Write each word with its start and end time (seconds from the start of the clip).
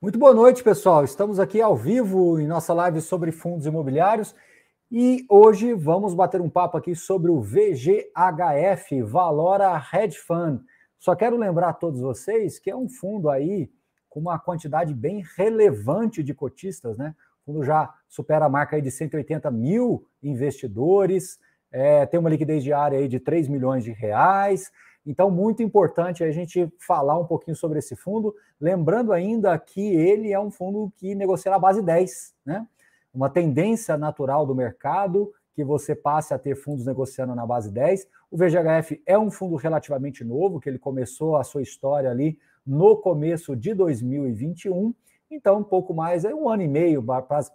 Muito 0.00 0.16
boa 0.16 0.32
noite, 0.32 0.62
pessoal. 0.62 1.02
Estamos 1.02 1.40
aqui 1.40 1.60
ao 1.60 1.76
vivo 1.76 2.38
em 2.38 2.46
nossa 2.46 2.72
live 2.72 3.00
sobre 3.00 3.32
fundos 3.32 3.66
imobiliários 3.66 4.32
e 4.88 5.26
hoje 5.28 5.74
vamos 5.74 6.14
bater 6.14 6.40
um 6.40 6.48
papo 6.48 6.76
aqui 6.76 6.94
sobre 6.94 7.32
o 7.32 7.40
VGHF, 7.40 9.02
Valora 9.02 9.82
Hedge 9.92 10.16
Fund. 10.16 10.60
Só 11.00 11.16
quero 11.16 11.36
lembrar 11.36 11.70
a 11.70 11.72
todos 11.72 12.00
vocês 12.00 12.60
que 12.60 12.70
é 12.70 12.76
um 12.76 12.88
fundo 12.88 13.28
aí 13.28 13.68
com 14.08 14.20
uma 14.20 14.38
quantidade 14.38 14.94
bem 14.94 15.24
relevante 15.36 16.22
de 16.22 16.32
cotistas, 16.32 16.96
né? 16.96 17.12
O 17.42 17.46
fundo 17.46 17.64
já 17.64 17.92
supera 18.08 18.44
a 18.44 18.48
marca 18.48 18.76
aí 18.76 18.82
de 18.82 18.92
180 18.92 19.50
mil 19.50 20.06
investidores, 20.22 21.40
é, 21.72 22.06
tem 22.06 22.20
uma 22.20 22.30
liquidez 22.30 22.62
diária 22.62 23.00
aí 23.00 23.08
de 23.08 23.18
3 23.18 23.48
milhões 23.48 23.82
de 23.82 23.90
reais, 23.90 24.70
então, 25.10 25.30
muito 25.30 25.62
importante 25.62 26.22
a 26.22 26.30
gente 26.30 26.70
falar 26.78 27.18
um 27.18 27.24
pouquinho 27.24 27.56
sobre 27.56 27.78
esse 27.78 27.96
fundo, 27.96 28.36
lembrando 28.60 29.10
ainda 29.10 29.58
que 29.58 29.80
ele 29.80 30.34
é 30.34 30.38
um 30.38 30.50
fundo 30.50 30.92
que 30.98 31.14
negocia 31.14 31.50
na 31.50 31.58
base 31.58 31.80
10, 31.80 32.34
né? 32.44 32.66
Uma 33.12 33.30
tendência 33.30 33.96
natural 33.96 34.44
do 34.44 34.54
mercado 34.54 35.32
que 35.54 35.64
você 35.64 35.94
passe 35.94 36.34
a 36.34 36.38
ter 36.38 36.54
fundos 36.54 36.84
negociando 36.84 37.34
na 37.34 37.46
base 37.46 37.72
10. 37.72 38.06
O 38.30 38.36
VGHF 38.36 39.02
é 39.06 39.18
um 39.18 39.30
fundo 39.30 39.56
relativamente 39.56 40.22
novo, 40.22 40.60
que 40.60 40.68
ele 40.68 40.78
começou 40.78 41.38
a 41.38 41.42
sua 41.42 41.62
história 41.62 42.10
ali 42.10 42.38
no 42.66 42.94
começo 42.94 43.56
de 43.56 43.72
2021, 43.72 44.94
então 45.30 45.60
um 45.60 45.64
pouco 45.64 45.94
mais, 45.94 46.26
é 46.26 46.34
um 46.34 46.50
ano 46.50 46.64
e 46.64 46.68
meio 46.68 47.02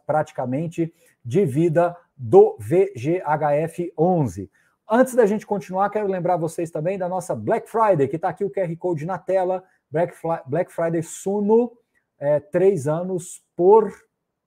praticamente 0.08 0.91
de 1.23 1.45
vida 1.45 1.95
do 2.17 2.58
VGHF 2.58 3.94
11. 3.95 4.49
Antes 4.89 5.15
da 5.15 5.25
gente 5.25 5.45
continuar, 5.45 5.89
quero 5.89 6.07
lembrar 6.07 6.37
vocês 6.37 6.69
também 6.69 6.97
da 6.97 7.07
nossa 7.07 7.35
Black 7.35 7.69
Friday, 7.69 8.07
que 8.07 8.17
está 8.17 8.29
aqui 8.29 8.43
o 8.43 8.51
QR 8.51 8.75
Code 8.77 9.05
na 9.05 9.17
tela. 9.17 9.63
Black, 9.89 10.13
Black 10.47 10.73
Friday 10.73 11.03
Suno, 11.03 11.71
é, 12.19 12.39
três 12.39 12.88
anos 12.88 13.43
por 13.55 13.91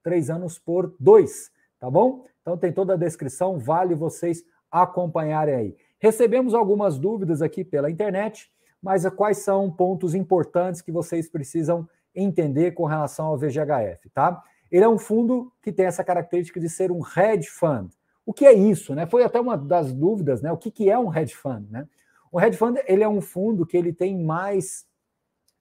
três 0.07 0.31
anos 0.31 0.57
por 0.57 0.95
dois, 1.01 1.51
tá 1.81 1.91
bom? 1.91 2.25
Então 2.41 2.57
tem 2.57 2.73
toda 2.73 2.95
a 2.95 2.97
descrição, 2.97 3.59
vale 3.59 3.93
vocês 3.93 4.45
acompanharem 4.71 5.55
aí. 5.55 5.77
Recebemos 5.99 6.55
algumas 6.55 6.97
dúvidas 6.97 7.43
aqui 7.43 7.65
pela 7.65 7.91
internet, 7.91 8.49
mas 8.81 9.05
quais 9.09 9.39
são 9.39 9.69
pontos 9.69 10.15
importantes 10.15 10.81
que 10.81 10.93
vocês 10.93 11.29
precisam 11.29 11.89
entender 12.15 12.71
com 12.71 12.85
relação 12.85 13.27
ao 13.27 13.37
VGHF, 13.37 14.09
tá? 14.15 14.41
Ele 14.71 14.85
é 14.85 14.89
um 14.89 14.97
fundo 14.97 15.53
que 15.61 15.73
tem 15.73 15.87
essa 15.87 16.05
característica 16.05 16.61
de 16.61 16.69
ser 16.69 16.93
um 16.93 17.01
hedge 17.17 17.49
fund. 17.49 17.91
O 18.27 18.35
que 18.35 18.45
é 18.45 18.53
isso? 18.53 18.93
Né? 18.93 19.07
Foi 19.07 19.23
até 19.23 19.41
uma 19.41 19.57
das 19.57 19.93
dúvidas, 19.93 20.43
né? 20.43 20.51
O 20.51 20.57
que, 20.57 20.71
que 20.71 20.91
é 20.91 20.99
um 20.99 21.15
hedge 21.15 21.35
fund? 21.35 21.71
Né? 21.71 21.87
O 22.31 22.41
hedge 22.41 22.59
fund 22.59 22.77
ele 22.87 23.05
é 23.05 23.09
um 23.09 23.21
fundo 23.21 23.65
que 23.65 23.77
ele 23.77 23.93
tem 23.93 24.21
mais 24.21 24.85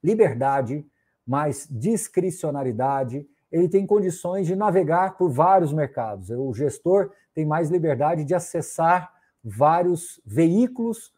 liberdade, 0.04 0.84
mais 1.26 1.68
discricionariedade, 1.70 3.26
ele 3.52 3.70
tem 3.70 3.86
condições 3.86 4.48
de 4.48 4.56
navegar 4.56 5.16
por 5.16 5.30
vários 5.30 5.72
mercados. 5.72 6.30
O 6.32 6.54
gestor 6.54 7.12
tem 7.34 7.46
mais 7.46 7.70
liberdade 7.70 8.26
de 8.26 8.34
acessar 8.34 9.14
vários 9.44 10.20
veículos 10.26 11.14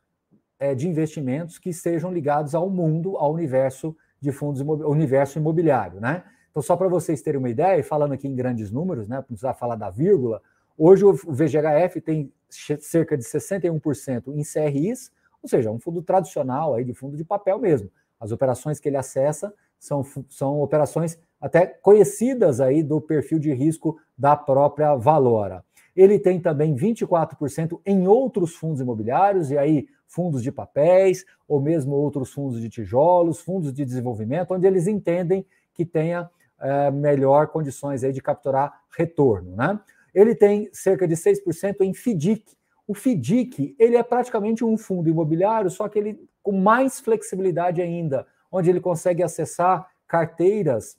é, 0.60 0.76
de 0.76 0.88
investimentos 0.88 1.58
que 1.58 1.72
sejam 1.72 2.12
ligados 2.12 2.54
ao 2.54 2.70
mundo, 2.70 3.18
ao 3.18 3.34
universo 3.34 3.96
de 4.20 4.32
fundos 4.32 4.62
universo 4.62 5.40
imobiliário, 5.40 6.00
né? 6.02 6.24
Então, 6.50 6.62
só 6.62 6.76
para 6.76 6.88
vocês 6.88 7.22
terem 7.22 7.40
uma 7.40 7.50
ideia, 7.50 7.84
falando 7.84 8.14
aqui 8.14 8.28
em 8.28 8.36
grandes 8.36 8.72
números, 8.72 9.08
né? 9.08 9.18
Não 9.18 9.24
precisar 9.24 9.54
falar 9.54 9.76
da 9.76 9.90
vírgula, 9.90 10.42
Hoje 10.78 11.04
o 11.04 11.14
VGHF 11.14 12.00
tem 12.02 12.32
cerca 12.50 13.18
de 13.18 13.24
61% 13.24 14.28
em 14.28 14.44
CRIs, 14.44 15.12
ou 15.42 15.50
seja, 15.50 15.72
um 15.72 15.80
fundo 15.80 16.04
tradicional 16.04 16.76
aí 16.76 16.84
de 16.84 16.94
fundo 16.94 17.18
de 17.18 17.24
papel 17.24 17.58
mesmo. 17.58 17.90
As 18.20 18.32
operações 18.32 18.80
que 18.80 18.88
ele 18.88 18.98
acessa 18.98 19.54
são, 19.80 20.06
são 20.30 20.62
operações 20.62 21.20
até 21.42 21.66
conhecidas 21.66 22.60
aí 22.60 22.84
do 22.84 23.02
perfil 23.02 23.40
de 23.40 23.54
risco 23.54 24.00
da 24.18 24.36
própria 24.36 24.96
Valora. 24.96 25.64
Ele 25.96 26.20
tem 26.20 26.40
também 26.40 26.76
24% 26.76 27.80
em 27.84 28.08
outros 28.08 28.56
fundos 28.56 28.80
imobiliários, 28.80 29.50
e 29.50 29.58
aí 29.58 29.88
fundos 30.08 30.44
de 30.44 30.52
papéis, 30.52 31.26
ou 31.48 31.60
mesmo 31.60 31.96
outros 31.96 32.32
fundos 32.32 32.62
de 32.62 32.70
tijolos, 32.70 33.40
fundos 33.40 33.74
de 33.74 33.84
desenvolvimento, 33.84 34.54
onde 34.54 34.68
eles 34.68 34.88
entendem 34.88 35.46
que 35.74 35.86
tenha 35.86 36.30
é, 36.60 36.92
melhor 36.92 37.48
condições 37.48 38.04
aí 38.04 38.12
de 38.12 38.22
capturar 38.22 38.82
retorno. 38.96 39.56
Né? 39.56 39.80
Ele 40.18 40.34
tem 40.34 40.68
cerca 40.74 41.08
de 41.08 41.14
6% 41.16 41.82
em 41.82 41.94
FDIC. 41.94 42.58
O 42.88 42.96
FDIC 42.96 43.76
ele 43.78 43.96
é 43.96 44.02
praticamente 44.02 44.66
um 44.66 44.76
fundo 44.76 45.08
imobiliário, 45.08 45.70
só 45.70 45.88
que 45.88 46.00
ele 46.00 46.28
com 46.42 46.54
mais 46.54 47.00
flexibilidade 47.00 47.84
ainda, 47.84 48.26
onde 48.52 48.68
ele 48.68 48.80
consegue 48.80 49.22
acessar 49.22 49.88
carteiras 50.08 50.98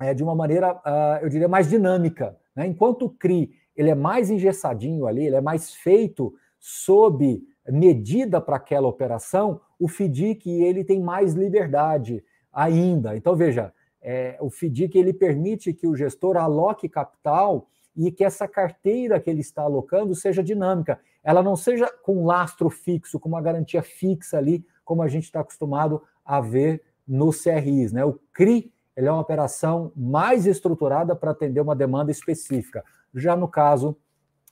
é, 0.00 0.14
de 0.14 0.22
uma 0.22 0.34
maneira, 0.34 0.72
uh, 0.76 1.22
eu 1.22 1.28
diria, 1.28 1.48
mais 1.48 1.68
dinâmica. 1.68 2.38
Né? 2.56 2.66
Enquanto 2.66 3.04
o 3.04 3.10
CRI 3.10 3.52
ele 3.76 3.90
é 3.90 3.94
mais 3.94 4.30
engessadinho 4.30 5.06
ali, 5.06 5.26
ele 5.26 5.36
é 5.36 5.40
mais 5.42 5.74
feito 5.74 6.34
sob 6.58 7.42
medida 7.68 8.40
para 8.40 8.56
aquela 8.56 8.88
operação, 8.88 9.60
o 9.78 9.88
FDIC 9.88 10.48
ele 10.62 10.84
tem 10.84 11.02
mais 11.02 11.34
liberdade 11.34 12.24
ainda. 12.50 13.14
Então, 13.14 13.36
veja, 13.36 13.74
é, 14.00 14.38
o 14.40 14.48
FDIC 14.48 14.96
ele 14.96 15.12
permite 15.12 15.74
que 15.74 15.86
o 15.86 15.94
gestor 15.94 16.38
aloque 16.38 16.88
capital 16.88 17.68
e 17.98 18.12
que 18.12 18.22
essa 18.22 18.46
carteira 18.46 19.18
que 19.18 19.28
ele 19.28 19.40
está 19.40 19.62
alocando 19.62 20.14
seja 20.14 20.42
dinâmica. 20.42 21.00
Ela 21.22 21.42
não 21.42 21.56
seja 21.56 21.90
com 22.04 22.24
lastro 22.24 22.70
fixo, 22.70 23.18
com 23.18 23.28
uma 23.28 23.42
garantia 23.42 23.82
fixa 23.82 24.38
ali, 24.38 24.64
como 24.84 25.02
a 25.02 25.08
gente 25.08 25.24
está 25.24 25.40
acostumado 25.40 26.00
a 26.24 26.40
ver 26.40 26.82
no 27.06 27.30
CRIs. 27.32 27.92
Né? 27.92 28.04
O 28.04 28.18
CRI 28.32 28.72
ele 28.96 29.08
é 29.08 29.12
uma 29.12 29.20
operação 29.20 29.92
mais 29.96 30.46
estruturada 30.46 31.14
para 31.14 31.32
atender 31.32 31.60
uma 31.60 31.74
demanda 31.74 32.10
específica. 32.10 32.84
Já 33.14 33.36
no 33.36 33.48
caso, 33.48 33.96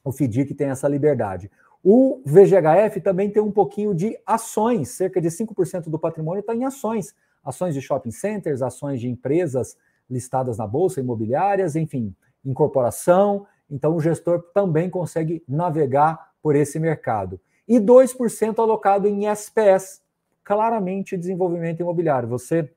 o 0.05 0.13
FDIC 0.13 0.55
tem 0.55 0.69
essa 0.69 0.89
liberdade. 0.89 1.51
O 1.83 2.23
VGHF 2.25 3.01
também 3.01 3.31
tem 3.31 3.43
um 3.43 3.53
pouquinho 3.53 3.95
de 3.95 4.19
ações, 4.27 4.91
cerca 4.91 5.21
de 5.21 5.28
5% 5.28 5.89
do 5.89 5.99
patrimônio 5.99 6.41
está 6.41 6.55
em 6.55 6.65
ações. 6.65 7.15
Ações 7.45 7.75
de 7.75 7.81
shopping 7.81 8.11
centers, 8.11 8.63
ações 8.63 9.01
de 9.01 9.09
empresas 9.09 9.77
listadas 10.09 10.59
na 10.59 10.67
bolsa, 10.67 11.01
imobiliárias, 11.01 11.77
enfim, 11.77 12.15
incorporação, 12.47 13.47
então 13.71 13.95
o 13.95 14.01
gestor 14.01 14.43
também 14.55 14.89
consegue 14.89 15.43
navegar 15.49 16.33
por 16.41 16.55
esse 16.55 16.79
mercado. 16.79 17.41
E 17.67 17.79
2% 17.81 18.59
alocado 18.59 19.09
em 19.09 19.27
SPS, 19.27 20.01
claramente 20.45 21.17
desenvolvimento 21.17 21.81
imobiliário. 21.81 22.29
Você 22.29 22.73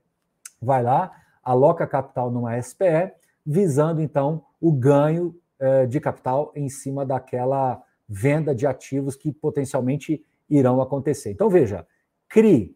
vai 0.60 0.82
lá, 0.82 1.12
aloca 1.44 1.86
capital 1.86 2.32
numa 2.32 2.60
SPE, 2.60 3.14
visando 3.46 4.02
então 4.02 4.44
o 4.60 4.72
ganho 4.72 5.36
eh, 5.60 5.86
de 5.86 6.00
capital 6.00 6.52
em 6.56 6.68
cima 6.68 7.06
daquela 7.06 7.82
venda 8.08 8.56
de 8.56 8.66
ativos 8.66 9.16
que 9.16 9.32
potencialmente 9.32 10.26
irão 10.50 10.82
acontecer. 10.82 11.32
Então 11.32 11.50
veja, 11.50 11.86
CRI, 12.28 12.76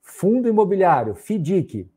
fundo 0.00 0.48
imobiliário, 0.48 1.14
FDIC, 1.14 1.88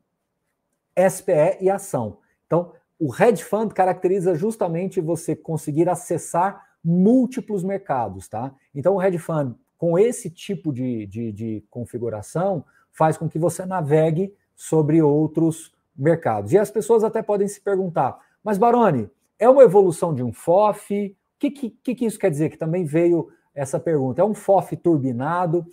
SPE 0.96 1.58
e 1.60 1.68
ação. 1.68 2.18
Então, 2.46 2.72
o 2.98 3.14
hedge 3.14 3.44
fund 3.44 3.72
caracteriza 3.72 4.34
justamente 4.34 5.00
você 5.00 5.36
conseguir 5.36 5.88
acessar 5.88 6.64
múltiplos 6.82 7.62
mercados, 7.62 8.28
tá? 8.28 8.54
Então, 8.74 8.94
o 8.94 9.02
hedge 9.02 9.18
fund, 9.18 9.54
com 9.76 9.98
esse 9.98 10.30
tipo 10.30 10.72
de, 10.72 11.06
de, 11.06 11.32
de 11.32 11.64
configuração, 11.68 12.64
faz 12.92 13.16
com 13.16 13.28
que 13.28 13.38
você 13.38 13.66
navegue 13.66 14.32
sobre 14.54 15.02
outros 15.02 15.74
mercados. 15.96 16.52
E 16.52 16.58
as 16.58 16.70
pessoas 16.70 17.04
até 17.04 17.22
podem 17.22 17.48
se 17.48 17.60
perguntar, 17.60 18.18
mas 18.42 18.56
Baroni, 18.56 19.10
é 19.38 19.48
uma 19.48 19.62
evolução 19.62 20.14
de 20.14 20.22
um 20.22 20.32
FOF? 20.32 21.08
O 21.08 21.38
que, 21.38 21.50
que, 21.50 21.94
que 21.94 22.06
isso 22.06 22.18
quer 22.18 22.30
dizer? 22.30 22.50
Que 22.50 22.56
também 22.56 22.84
veio 22.84 23.28
essa 23.54 23.78
pergunta. 23.78 24.22
É 24.22 24.24
um 24.24 24.34
FOF 24.34 24.76
turbinado? 24.76 25.66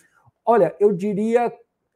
Olha, 0.45 0.75
eu 0.79 0.91
diria, 0.91 1.53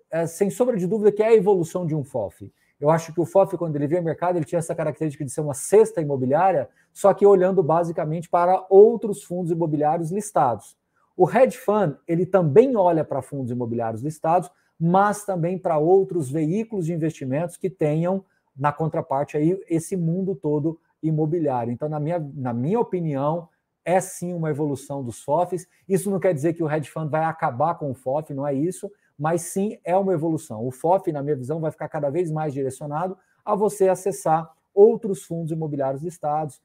é, 0.10 0.26
sem 0.26 0.50
sombra 0.50 0.78
de 0.78 0.88
dúvida, 0.88 1.12
que 1.12 1.22
é 1.22 1.28
a 1.28 1.36
evolução 1.36 1.86
de 1.86 1.94
um 1.94 2.04
FOF. 2.04 2.52
Eu 2.80 2.90
acho 2.90 3.14
que 3.14 3.20
o 3.20 3.26
FOF, 3.26 3.58
quando 3.58 3.76
ele 3.76 3.88
veio 3.88 4.00
ao 4.00 4.06
mercado, 4.06 4.38
ele 4.38 4.46
tinha 4.46 4.60
essa 4.60 4.76
característica 4.76 5.26
de 5.26 5.32
ser 5.32 5.42
uma 5.42 5.54
cesta 5.54 6.02
imobiliária, 6.02 6.70
só 6.94 7.14
que 7.14 7.26
olhando 7.26 7.64
basicamente 7.64 8.30
para 8.30 8.66
outros 8.70 9.24
fundos 9.24 9.52
imobiliários 9.52 10.12
listados. 10.12 10.78
O 11.16 11.28
hedge 11.30 11.58
fund, 11.58 11.96
ele 12.08 12.26
também 12.26 12.78
olha 12.78 13.04
para 13.04 13.24
fundos 13.24 13.52
imobiliários 13.52 14.04
listados, 14.04 14.52
mas 14.80 15.26
também 15.26 15.58
para 15.58 15.80
outros 15.80 16.30
veículos 16.30 16.86
de 16.86 16.94
investimentos 16.94 17.58
que 17.58 17.70
tenham 17.70 18.24
na 18.56 18.72
contraparte 18.72 19.36
aí 19.36 19.60
esse 19.68 19.98
mundo 19.98 20.36
todo 20.36 20.80
imobiliário. 21.02 21.72
Então, 21.72 21.90
na 21.90 22.00
minha, 22.00 22.20
na 22.36 22.54
minha 22.54 22.80
opinião, 22.80 23.50
é 23.84 24.00
sim 24.00 24.34
uma 24.34 24.50
evolução 24.50 25.04
dos 25.04 25.24
FOFs. 25.24 25.68
Isso 25.88 26.12
não 26.12 26.20
quer 26.20 26.34
dizer 26.34 26.54
que 26.54 26.64
o 26.64 26.70
hedge 26.70 26.90
fund 26.92 27.10
vai 27.10 27.24
acabar 27.24 27.76
com 27.76 27.90
o 27.90 27.96
FOF, 27.96 28.34
não 28.34 28.46
é 28.46 28.54
isso, 28.54 28.92
mas 29.18 29.42
sim 29.42 29.78
é 29.84 29.96
uma 29.96 30.14
evolução. 30.14 30.66
O 30.66 30.72
FOF, 30.72 31.12
na 31.12 31.24
minha 31.24 31.36
visão, 31.36 31.60
vai 31.60 31.72
ficar 31.72 31.90
cada 31.90 32.10
vez 32.10 32.32
mais 32.32 32.54
direcionado 32.54 33.18
a 33.44 33.56
você 33.56 33.88
acessar 33.90 34.52
outros 34.74 35.24
fundos 35.24 35.52
imobiliários 35.52 36.04
listados 36.04 36.62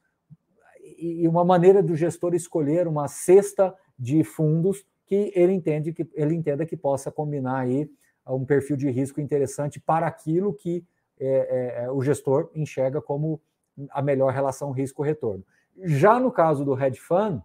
e 0.97 1.27
uma 1.27 1.43
maneira 1.43 1.81
do 1.81 1.95
gestor 1.95 2.35
escolher 2.35 2.87
uma 2.87 3.07
cesta 3.07 3.73
de 3.97 4.23
fundos 4.23 4.85
que 5.05 5.31
ele 5.35 5.53
entende 5.53 5.93
que 5.93 6.07
ele 6.13 6.35
entenda 6.35 6.65
que 6.65 6.77
possa 6.77 7.11
combinar 7.11 7.59
aí 7.59 7.89
um 8.27 8.45
perfil 8.45 8.77
de 8.77 8.89
risco 8.89 9.19
interessante 9.19 9.79
para 9.79 10.07
aquilo 10.07 10.53
que 10.53 10.85
é, 11.19 11.83
é, 11.83 11.91
o 11.91 12.01
gestor 12.01 12.49
enxerga 12.53 13.01
como 13.01 13.41
a 13.89 14.01
melhor 14.01 14.31
relação 14.31 14.71
risco-retorno. 14.71 15.43
Já 15.77 16.19
no 16.19 16.31
caso 16.31 16.63
do 16.63 16.79
hedge 16.79 16.99
fund, 16.99 17.41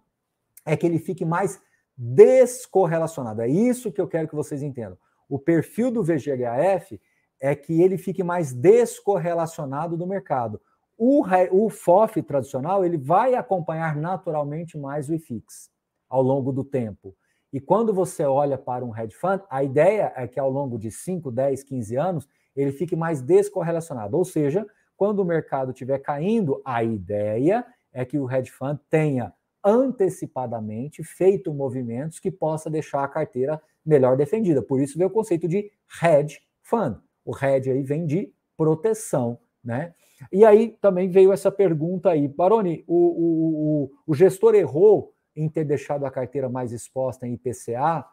é 0.65 0.77
que 0.77 0.85
ele 0.85 0.99
fique 0.99 1.25
mais 1.25 1.61
descorrelacionado. 2.01 3.41
É 3.41 3.47
isso 3.49 3.91
que 3.91 3.99
eu 3.99 4.07
quero 4.07 4.29
que 4.29 4.35
vocês 4.35 4.63
entendam. 4.63 4.97
O 5.27 5.37
perfil 5.37 5.91
do 5.91 6.01
VGHF 6.01 6.99
é 7.41 7.53
que 7.53 7.81
ele 7.81 7.97
fique 7.97 8.23
mais 8.23 8.53
descorrelacionado 8.53 9.97
do 9.97 10.07
mercado. 10.07 10.61
O, 10.97 11.23
o 11.51 11.69
FOF 11.69 12.21
tradicional 12.23 12.85
ele 12.85 12.97
vai 12.97 13.35
acompanhar 13.35 13.97
naturalmente 13.97 14.77
mais 14.77 15.09
o 15.09 15.13
IFIX 15.13 15.69
ao 16.09 16.21
longo 16.21 16.53
do 16.53 16.63
tempo. 16.63 17.13
E 17.51 17.59
quando 17.59 17.93
você 17.93 18.23
olha 18.23 18.57
para 18.57 18.85
um 18.85 18.95
hedge 18.95 19.15
fund, 19.15 19.41
a 19.49 19.63
ideia 19.63 20.13
é 20.15 20.27
que 20.27 20.39
ao 20.39 20.49
longo 20.49 20.77
de 20.77 20.91
5, 20.91 21.31
10, 21.31 21.63
15 21.63 21.95
anos, 21.95 22.27
ele 22.55 22.71
fique 22.71 22.95
mais 22.95 23.21
descorrelacionado. 23.21 24.17
Ou 24.17 24.23
seja, 24.23 24.65
quando 24.95 25.19
o 25.19 25.25
mercado 25.25 25.71
estiver 25.71 25.99
caindo, 25.99 26.61
a 26.63 26.83
ideia 26.83 27.65
é 27.91 28.05
que 28.05 28.19
o 28.19 28.29
hedge 28.29 28.51
fund 28.51 28.79
tenha 28.89 29.33
antecipadamente 29.63 31.03
feito 31.03 31.53
movimentos 31.53 32.19
que 32.19 32.31
possa 32.31 32.69
deixar 32.69 33.03
a 33.03 33.07
carteira 33.07 33.61
melhor 33.85 34.15
defendida. 34.15 34.61
Por 34.61 34.81
isso 34.81 34.97
veio 34.97 35.09
o 35.09 35.13
conceito 35.13 35.47
de 35.47 35.71
hedge 36.01 36.39
fund. 36.61 36.97
O 37.25 37.33
hedge 37.35 37.71
aí 37.71 37.83
vem 37.83 38.05
de 38.05 38.33
proteção, 38.55 39.39
né? 39.63 39.93
E 40.31 40.43
aí 40.43 40.77
também 40.81 41.09
veio 41.09 41.31
essa 41.31 41.51
pergunta 41.51 42.09
aí, 42.09 42.27
Baroni, 42.27 42.83
o, 42.87 42.95
o, 42.95 43.83
o, 43.83 43.91
o 44.07 44.13
gestor 44.13 44.53
errou 44.53 45.13
em 45.35 45.47
ter 45.47 45.63
deixado 45.63 46.05
a 46.05 46.11
carteira 46.11 46.49
mais 46.49 46.73
exposta 46.73 47.25
em 47.25 47.33
IPCA? 47.33 48.05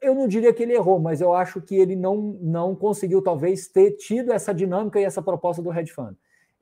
Eu 0.00 0.14
não 0.14 0.28
diria 0.28 0.52
que 0.52 0.62
ele 0.62 0.74
errou, 0.74 0.98
mas 0.98 1.22
eu 1.22 1.32
acho 1.32 1.62
que 1.62 1.74
ele 1.74 1.96
não, 1.96 2.38
não 2.42 2.76
conseguiu, 2.76 3.22
talvez, 3.22 3.68
ter 3.68 3.92
tido 3.92 4.32
essa 4.32 4.52
dinâmica 4.52 5.00
e 5.00 5.04
essa 5.04 5.22
proposta 5.22 5.62
do 5.62 5.72
hedge 5.72 5.92
fund. 5.92 6.14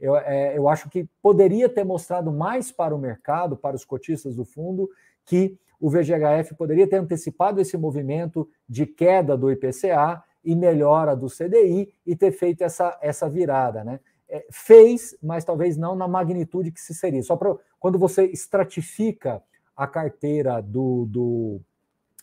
Eu, 0.02 0.16
é, 0.16 0.58
eu 0.58 0.68
acho 0.68 0.90
que 0.90 1.08
poderia 1.22 1.68
ter 1.68 1.84
mostrado 1.84 2.32
mais 2.32 2.72
para 2.72 2.92
o 2.92 2.98
mercado, 2.98 3.56
para 3.56 3.76
os 3.76 3.84
cotistas 3.84 4.34
do 4.34 4.44
fundo, 4.44 4.90
que 5.24 5.56
o 5.80 5.88
VGHF 5.88 6.56
poderia 6.56 6.88
ter 6.88 6.96
antecipado 6.96 7.60
esse 7.60 7.76
movimento 7.76 8.48
de 8.68 8.84
queda 8.84 9.36
do 9.36 9.48
IPCA 9.48 10.20
e 10.44 10.56
melhora 10.56 11.14
do 11.14 11.28
CDI 11.28 11.94
e 12.04 12.16
ter 12.16 12.32
feito 12.32 12.64
essa, 12.64 12.98
essa 13.00 13.30
virada, 13.30 13.84
né? 13.84 14.00
É, 14.28 14.44
fez, 14.50 15.16
mas 15.22 15.44
talvez 15.44 15.76
não 15.76 15.94
na 15.94 16.08
magnitude 16.08 16.72
que 16.72 16.80
se 16.80 16.94
seria. 16.94 17.22
Só 17.22 17.36
para 17.36 17.54
quando 17.78 17.96
você 17.96 18.24
estratifica 18.24 19.40
a 19.76 19.86
carteira 19.86 20.60
do, 20.60 21.06
do 21.06 21.60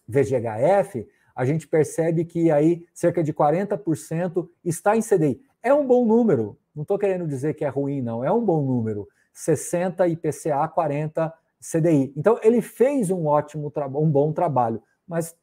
VGHF, 0.06 1.08
a 1.34 1.46
gente 1.46 1.66
percebe 1.66 2.26
que 2.26 2.52
aí 2.52 2.86
cerca 2.94 3.24
de 3.24 3.34
40% 3.34 4.50
está 4.66 4.98
em 4.98 5.02
CDI. 5.02 5.42
É 5.62 5.74
um 5.74 5.86
bom 5.86 6.06
número, 6.06 6.58
não 6.76 6.84
estou 6.84 6.98
querendo 6.98 7.28
dizer 7.28 7.54
que 7.54 7.66
é 7.66 7.70
ruim, 7.70 8.02
não, 8.02 8.24
é 8.24 8.32
um 8.32 8.44
bom 8.44 8.64
número. 8.64 9.08
60 9.34 10.08
IPCA, 10.08 10.68
40 10.68 11.34
CDI. 11.60 12.14
Então, 12.16 12.40
ele 12.42 12.62
fez 12.62 13.12
um 13.12 13.28
ótimo 13.28 13.70
trabalho, 13.70 14.06
um 14.06 14.10
bom 14.10 14.32
trabalho, 14.32 14.82
mas 15.08 15.36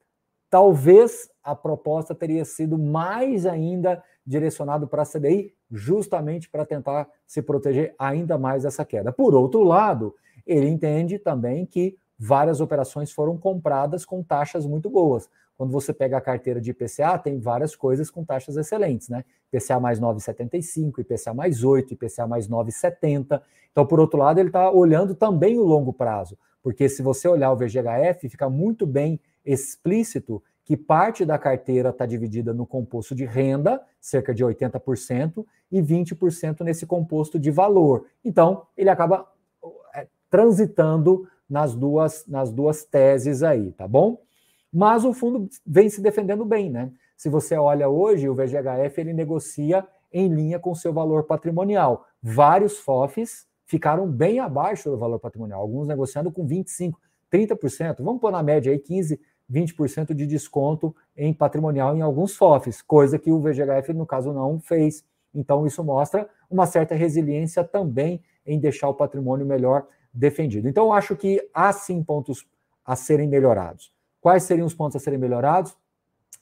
talvez 0.49 1.29
a 1.43 1.55
proposta 1.55 2.15
teria 2.15 2.45
sido 2.45 2.79
mais 2.79 3.47
ainda 3.47 4.03
direcionado 4.27 4.89
para 4.89 5.03
a 5.03 5.07
CDI, 5.07 5.55
justamente 5.71 6.49
para 6.49 6.65
tentar 6.65 7.09
se 7.27 7.43
proteger 7.43 7.95
ainda 7.99 8.39
mais 8.39 8.63
dessa 8.63 8.85
queda. 8.85 9.13
Por 9.13 9.35
outro 9.35 9.63
lado, 9.63 10.15
ele 10.47 10.69
entende 10.69 11.19
também 11.19 11.67
que 11.67 11.97
várias 12.19 12.61
operações 12.61 13.13
foram 13.13 13.37
compradas 13.37 14.05
com 14.05 14.23
taxas 14.23 14.67
muito 14.67 14.89
boas. 14.89 15.29
Quando 15.57 15.71
você 15.71 15.93
pega 15.93 16.19
a 16.19 16.21
carteira 16.21 16.61
de 16.61 16.71
IPCA, 16.71 17.19
tem 17.19 17.39
várias 17.39 17.75
coisas 17.75 18.11
com 18.11 18.25
taxas 18.25 18.57
excelentes, 18.57 19.09
né? 19.09 19.25
IPCA 19.51 19.81
mais 19.81 19.99
9,75, 19.99 20.99
IPCA 21.01 21.33
mais 21.33 21.65
8, 21.65 21.95
IPCA 21.95 22.27
mais 22.27 22.49
9,70. 22.49 23.41
Então, 23.73 23.87
por 23.87 23.99
outro 23.99 24.19
lado, 24.19 24.39
ele 24.39 24.49
está 24.49 24.71
olhando 24.71 25.15
também 25.15 25.59
o 25.59 25.63
longo 25.63 25.93
prazo, 25.93 26.37
porque 26.63 26.89
se 26.89 27.03
você 27.03 27.27
olhar 27.27 27.53
o 27.53 27.57
VGHF, 27.57 28.29
fica 28.29 28.51
muito 28.51 28.87
bem 28.87 29.19
explícito 29.45 30.43
que 30.65 30.77
parte 30.77 31.25
da 31.25 31.39
carteira 31.39 31.91
está 31.91 32.05
dividida 32.05 32.53
no 32.53 32.67
composto 32.67 33.15
de 33.15 33.25
renda, 33.25 33.81
cerca 34.01 34.35
de 34.35 34.45
80%, 34.45 35.47
e 35.71 35.81
20% 35.81 36.63
nesse 36.63 36.85
composto 36.85 37.39
de 37.39 37.51
valor. 37.51 38.07
Então, 38.25 38.67
ele 38.77 38.91
acaba 38.91 39.31
é, 39.95 40.09
transitando 40.29 41.29
nas 41.49 41.75
duas, 41.75 42.27
nas 42.27 42.53
duas 42.53 42.85
teses 42.85 43.43
aí, 43.43 43.73
tá 43.73 43.87
bom? 43.87 44.21
Mas 44.73 45.05
o 45.05 45.13
fundo 45.13 45.49
vem 45.67 45.89
se 45.89 46.01
defendendo 46.01 46.45
bem, 46.45 46.71
né? 46.71 46.91
Se 47.17 47.29
você 47.29 47.57
olha 47.57 47.89
hoje, 47.89 48.29
o 48.29 48.35
VGHF 48.35 49.01
ele 49.01 49.13
negocia 49.13 49.87
em 50.13 50.29
linha 50.29 50.59
com 50.59 50.75
seu 50.75 50.93
valor 50.93 51.25
patrimonial. 51.25 52.07
Vários 52.23 52.79
FOFs 52.79 53.47
ficaram 53.65 54.07
bem 54.07 54.39
abaixo 54.39 54.91
do 54.91 54.99
valor 54.99 55.19
patrimonial, 55.19 55.61
alguns 55.61 55.89
negociando 55.89 56.31
com 56.31 56.47
25, 56.47 57.01
30%. 57.33 57.97
Vamos 58.03 58.21
pôr 58.21 58.31
na 58.31 58.43
média 58.43 58.71
aí 58.71 58.79
15, 58.79 59.21
20% 59.51 60.15
de 60.15 60.27
desconto 60.27 60.95
em 61.17 61.33
patrimonial 61.33 61.97
em 61.97 62.03
alguns 62.03 62.37
FOFs, 62.37 62.83
coisa 62.83 63.19
que 63.19 63.31
o 63.31 63.41
VGHF, 63.41 63.93
no 63.93 64.07
caso, 64.07 64.33
não 64.33 64.61
fez. 64.61 65.05
Então, 65.35 65.67
isso 65.67 65.83
mostra 65.85 66.29
uma 66.51 66.67
certa 66.67 66.95
resiliência 66.95 67.63
também 67.63 68.23
em 68.45 68.59
deixar 68.59 68.89
o 68.89 68.95
patrimônio 68.95 69.45
melhor 69.45 69.87
defendido. 70.13 70.69
Então, 70.69 70.87
eu 70.87 70.93
acho 70.93 71.17
que 71.17 71.47
há 71.53 71.73
sim 71.73 72.03
pontos 72.03 72.47
a 72.85 72.97
serem 72.97 73.29
melhorados. 73.29 73.93
Quais 74.27 74.43
seriam 74.43 74.67
os 74.67 74.75
pontos 74.75 74.97
a 74.97 74.99
serem 74.99 75.21
melhorados? 75.21 75.77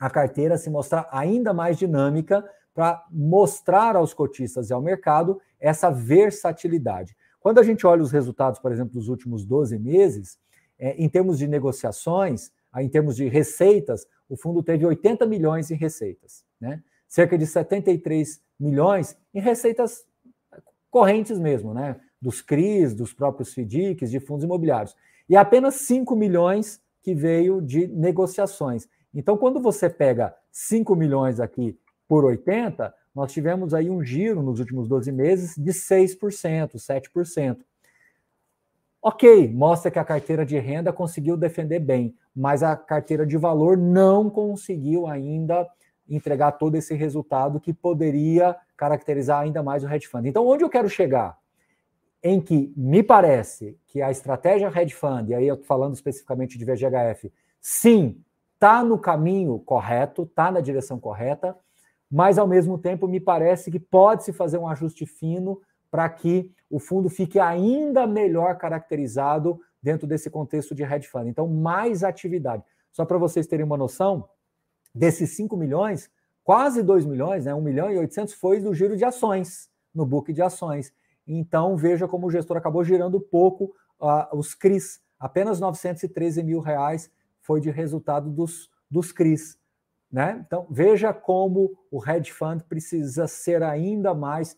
A 0.01 0.09
carteira 0.09 0.57
se 0.57 0.71
mostrar 0.71 1.07
ainda 1.13 1.53
mais 1.53 1.77
dinâmica 1.77 2.43
para 2.73 3.05
mostrar 3.11 3.95
aos 3.95 4.15
cotistas 4.15 4.71
e 4.71 4.73
ao 4.73 4.81
mercado 4.81 5.39
essa 5.61 5.91
versatilidade. 5.91 7.15
Quando 7.39 7.59
a 7.59 7.63
gente 7.63 7.87
olha 7.87 8.01
os 8.01 8.11
resultados, 8.11 8.59
por 8.59 8.73
exemplo, 8.73 8.95
dos 8.95 9.11
últimos 9.11 9.45
12 9.45 9.79
meses, 9.79 10.39
é, 10.79 10.93
em 10.93 11.11
termos 11.11 11.37
de 11.37 11.47
negociações, 11.47 12.51
em 12.79 12.89
termos 12.89 13.17
de 13.17 13.29
receitas, 13.29 14.07
o 14.31 14.35
fundo 14.35 14.63
teve 14.63 14.87
80 14.87 15.27
milhões 15.27 15.71
em 15.71 15.75
receitas, 15.75 16.43
né? 16.59 16.83
cerca 17.07 17.37
de 17.37 17.47
73 17.47 18.41
milhões 18.59 19.15
em 19.35 19.41
receitas 19.43 20.07
correntes 20.91 21.39
mesmo, 21.39 21.75
né? 21.75 22.01
dos 22.19 22.41
CRIs, 22.41 22.95
dos 22.95 23.13
próprios 23.13 23.53
FDICs, 23.53 24.11
de 24.11 24.21
fundos 24.21 24.43
imobiliários. 24.43 24.97
E 25.29 25.37
apenas 25.37 25.75
5 25.75 26.17
milhões 26.17 26.83
que 27.05 27.15
veio 27.15 27.61
de 27.61 27.87
negociações. 27.87 28.89
Então, 29.15 29.37
quando 29.37 29.61
você 29.61 29.91
pega 29.91 30.35
5 30.51 30.97
milhões 30.97 31.39
aqui 31.39 31.79
por 32.09 32.25
80, 32.25 32.93
nós 33.15 33.31
tivemos 33.31 33.75
aí 33.75 33.91
um 33.91 34.03
giro 34.03 34.43
nos 34.43 34.59
últimos 34.59 34.89
12 34.89 35.13
meses 35.13 35.55
de 35.55 35.71
6%, 35.71 36.77
7%. 36.77 37.59
Ok, 39.03 39.53
mostra 39.53 39.91
que 39.91 39.99
a 39.99 40.05
carteira 40.05 40.47
de 40.47 40.59
renda 40.59 40.95
conseguiu 40.95 41.37
defender 41.37 41.79
bem, 41.79 42.17
mas 42.35 42.63
a 42.63 42.75
carteira 42.75 43.27
de 43.27 43.37
valor 43.37 43.77
não 43.77 44.31
conseguiu 44.31 45.07
ainda 45.07 45.69
entregar 46.09 46.53
todo 46.53 46.75
esse 46.75 46.95
resultado 46.95 47.61
que 47.61 47.75
poderia 47.75 48.57
caracterizar 48.79 49.43
ainda 49.43 49.63
mais 49.63 49.85
o 49.85 49.89
hedge 49.89 50.07
fund. 50.07 50.27
Então, 50.27 50.47
onde 50.47 50.65
eu 50.65 50.71
quero 50.71 50.89
chegar? 50.89 51.37
Em 52.25 52.41
que 52.41 52.73
me 52.75 53.03
parece 53.03 53.79
que 53.87 54.01
a 54.01 54.11
estratégia 54.11 54.73
hedge 54.75 54.95
fund, 54.95 55.29
e 55.29 55.35
aí 55.35 55.47
eu 55.47 55.57
estou 55.57 55.67
falando 55.67 55.93
especificamente 55.93 56.57
de 56.57 56.65
VGHF, 56.65 57.31
sim, 57.61 58.19
está 58.55 58.83
no 58.83 58.99
caminho 58.99 59.59
correto, 59.59 60.23
está 60.23 60.51
na 60.51 60.63
direção 60.63 60.99
correta, 60.99 61.55
mas 62.11 62.39
ao 62.39 62.47
mesmo 62.47 62.79
tempo 62.79 63.07
me 63.07 63.21
parece 63.21 63.71
que 63.71 63.79
pode 63.79 64.25
se 64.25 64.33
fazer 64.33 64.57
um 64.57 64.67
ajuste 64.67 65.05
fino 65.05 65.61
para 65.91 66.09
que 66.09 66.51
o 66.71 66.79
fundo 66.79 67.11
fique 67.11 67.39
ainda 67.39 68.07
melhor 68.07 68.57
caracterizado 68.57 69.61
dentro 69.83 70.07
desse 70.07 70.31
contexto 70.31 70.75
de 70.75 70.83
hedge 70.83 71.07
fund. 71.07 71.29
Então, 71.29 71.47
mais 71.47 72.03
atividade. 72.03 72.65
Só 72.91 73.05
para 73.05 73.19
vocês 73.19 73.47
terem 73.47 73.67
uma 73.67 73.77
noção, 73.77 74.27
desses 74.95 75.37
5 75.37 75.55
milhões, 75.59 76.11
quase 76.43 76.83
2 76.83 77.05
milhões, 77.05 77.45
né, 77.45 77.55
1 77.55 77.61
milhão 77.61 77.93
e 77.93 77.99
800 77.99 78.33
foi 78.33 78.61
do 78.61 78.73
giro 78.73 78.97
de 78.97 79.05
ações, 79.05 79.69
no 79.95 80.07
book 80.07 80.33
de 80.33 80.41
ações. 80.41 80.91
Então, 81.27 81.77
veja 81.77 82.07
como 82.07 82.27
o 82.27 82.31
gestor 82.31 82.57
acabou 82.57 82.85
girando 82.85 83.21
pouco 83.21 83.75
uh, 84.01 84.37
os 84.37 84.55
CRIs. 84.55 85.01
Apenas 85.19 85.61
913 85.61 86.43
mil 86.43 86.61
reais 86.61 87.11
foi 87.41 87.61
de 87.61 87.71
resultado 87.71 88.31
dos, 88.31 88.71
dos 88.91 89.13
CRIs. 89.13 89.59
Né? 90.11 90.43
Então, 90.47 90.67
veja 90.71 91.13
como 91.13 91.77
o 91.91 92.03
hedge 92.09 92.33
fund 92.33 92.63
precisa 92.65 93.27
ser 93.27 93.63
ainda 93.63 94.15
mais 94.15 94.57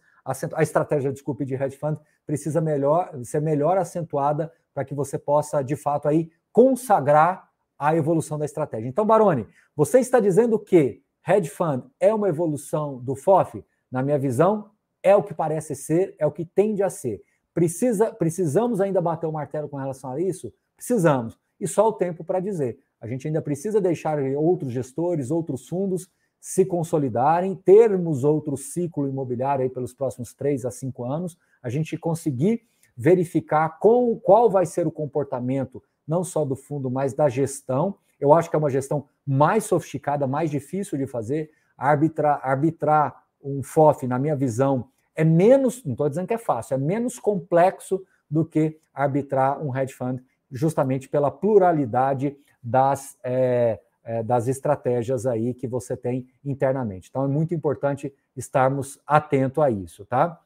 a 0.52 0.62
estratégia, 0.62 1.12
desculpe, 1.12 1.44
de 1.44 1.54
hedge 1.54 1.76
fund 1.76 1.96
precisa 2.26 2.60
melhor, 2.60 3.10
ser 3.22 3.40
melhor 3.40 3.78
acentuada 3.78 4.52
para 4.74 4.84
que 4.84 4.92
você 4.92 5.16
possa, 5.16 5.62
de 5.62 5.76
fato, 5.76 6.08
aí 6.08 6.30
consagrar 6.52 7.48
a 7.78 7.94
evolução 7.94 8.38
da 8.38 8.44
estratégia. 8.44 8.88
Então, 8.88 9.06
Baroni, 9.06 9.46
você 9.74 10.00
está 10.00 10.18
dizendo 10.18 10.58
que 10.58 11.02
hedge 11.26 11.48
fund 11.48 11.84
é 12.00 12.12
uma 12.12 12.28
evolução 12.28 12.98
do 12.98 13.14
FOF? 13.14 13.64
Na 13.90 14.02
minha 14.02 14.18
visão, 14.18 14.70
é 15.06 15.14
o 15.14 15.22
que 15.22 15.32
parece 15.32 15.76
ser, 15.76 16.16
é 16.18 16.26
o 16.26 16.32
que 16.32 16.44
tende 16.44 16.82
a 16.82 16.90
ser. 16.90 17.22
Precisa, 17.54 18.12
precisamos 18.12 18.80
ainda 18.80 19.00
bater 19.00 19.26
o 19.26 19.32
martelo 19.32 19.68
com 19.68 19.76
relação 19.76 20.10
a 20.10 20.20
isso? 20.20 20.52
Precisamos. 20.76 21.38
E 21.60 21.66
só 21.68 21.88
o 21.88 21.92
tempo 21.92 22.24
para 22.24 22.40
dizer. 22.40 22.78
A 23.00 23.06
gente 23.06 23.26
ainda 23.26 23.40
precisa 23.40 23.80
deixar 23.80 24.18
outros 24.36 24.72
gestores, 24.72 25.30
outros 25.30 25.68
fundos 25.68 26.10
se 26.40 26.64
consolidarem, 26.64 27.54
termos 27.54 28.24
outro 28.24 28.56
ciclo 28.56 29.08
imobiliário 29.08 29.62
aí 29.62 29.70
pelos 29.70 29.94
próximos 29.94 30.34
três 30.34 30.64
a 30.64 30.70
cinco 30.70 31.04
anos, 31.04 31.38
a 31.62 31.68
gente 31.68 31.96
conseguir 31.96 32.62
verificar 32.96 33.78
com, 33.78 34.18
qual 34.18 34.50
vai 34.50 34.66
ser 34.66 34.86
o 34.86 34.92
comportamento, 34.92 35.82
não 36.06 36.24
só 36.24 36.44
do 36.44 36.56
fundo, 36.56 36.90
mas 36.90 37.14
da 37.14 37.28
gestão. 37.28 37.96
Eu 38.18 38.32
acho 38.32 38.50
que 38.50 38.56
é 38.56 38.58
uma 38.58 38.70
gestão 38.70 39.06
mais 39.26 39.64
sofisticada, 39.64 40.26
mais 40.26 40.50
difícil 40.50 40.98
de 40.98 41.06
fazer. 41.06 41.50
Arbitrar, 41.76 42.40
arbitrar 42.42 43.24
um 43.42 43.62
FOF, 43.62 44.06
na 44.06 44.18
minha 44.18 44.34
visão, 44.34 44.88
é 45.16 45.24
menos, 45.24 45.82
não 45.82 45.92
estou 45.92 46.08
dizendo 46.08 46.28
que 46.28 46.34
é 46.34 46.38
fácil, 46.38 46.74
é 46.74 46.78
menos 46.78 47.18
complexo 47.18 48.04
do 48.30 48.44
que 48.44 48.78
arbitrar 48.94 49.60
um 49.62 49.74
hedge 49.74 49.94
fund, 49.94 50.22
justamente 50.52 51.08
pela 51.08 51.30
pluralidade 51.30 52.36
das, 52.62 53.16
é, 53.24 53.80
é, 54.04 54.22
das 54.22 54.46
estratégias 54.46 55.26
aí 55.26 55.54
que 55.54 55.66
você 55.66 55.96
tem 55.96 56.28
internamente. 56.44 57.08
Então 57.08 57.24
é 57.24 57.28
muito 57.28 57.54
importante 57.54 58.12
estarmos 58.36 59.00
atentos 59.06 59.62
a 59.62 59.70
isso, 59.70 60.04
tá? 60.04 60.40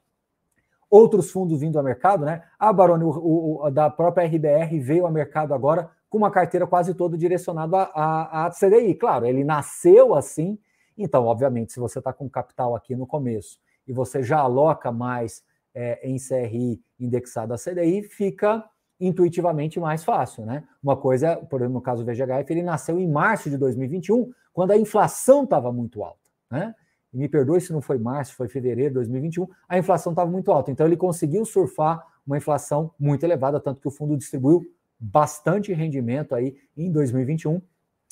Outros 0.88 1.30
fundos 1.30 1.60
vindo 1.60 1.76
ao 1.76 1.84
mercado, 1.84 2.24
né? 2.24 2.44
A 2.58 2.72
Baroni, 2.72 3.04
o, 3.04 3.62
o, 3.62 3.70
da 3.70 3.90
própria 3.90 4.26
RBR, 4.26 4.78
veio 4.80 5.04
ao 5.04 5.12
mercado 5.12 5.52
agora 5.52 5.90
com 6.08 6.18
uma 6.18 6.30
carteira 6.30 6.66
quase 6.66 6.94
toda 6.94 7.16
direcionada 7.16 7.82
à 7.94 8.50
CDI. 8.50 8.94
Claro, 8.94 9.26
ele 9.26 9.44
nasceu 9.44 10.14
assim, 10.14 10.58
então, 10.98 11.24
obviamente, 11.24 11.72
se 11.72 11.78
você 11.78 12.00
está 12.00 12.12
com 12.12 12.28
capital 12.28 12.74
aqui 12.74 12.96
no 12.96 13.06
começo 13.06 13.58
e 13.90 13.92
você 13.92 14.22
já 14.22 14.38
aloca 14.38 14.92
mais 14.92 15.42
é, 15.74 16.08
em 16.08 16.16
CRI 16.16 16.80
indexado 16.98 17.52
a 17.52 17.56
CDI, 17.56 18.04
fica 18.04 18.64
intuitivamente 19.00 19.80
mais 19.80 20.04
fácil, 20.04 20.46
né? 20.46 20.62
Uma 20.80 20.96
coisa, 20.96 21.36
por 21.36 21.60
exemplo, 21.60 21.74
no 21.74 21.80
caso 21.80 22.04
do 22.04 22.06
VGHF, 22.12 22.52
ele 22.52 22.62
nasceu 22.62 23.00
em 23.00 23.08
março 23.08 23.50
de 23.50 23.58
2021, 23.58 24.30
quando 24.52 24.70
a 24.70 24.78
inflação 24.78 25.42
estava 25.42 25.72
muito 25.72 26.04
alta, 26.04 26.30
né? 26.48 26.72
E 27.12 27.18
me 27.18 27.28
perdoe 27.28 27.60
se 27.60 27.72
não 27.72 27.80
foi 27.80 27.98
março, 27.98 28.36
foi 28.36 28.48
fevereiro 28.48 28.90
de 28.90 28.94
2021, 28.94 29.48
a 29.68 29.76
inflação 29.76 30.12
estava 30.12 30.30
muito 30.30 30.52
alta. 30.52 30.70
Então 30.70 30.86
ele 30.86 30.96
conseguiu 30.96 31.44
surfar 31.44 32.06
uma 32.24 32.36
inflação 32.36 32.92
muito 32.96 33.24
elevada, 33.24 33.58
tanto 33.58 33.80
que 33.80 33.88
o 33.88 33.90
fundo 33.90 34.16
distribuiu 34.16 34.64
bastante 35.00 35.72
rendimento 35.72 36.32
aí 36.32 36.54
em 36.76 36.92
2021 36.92 37.60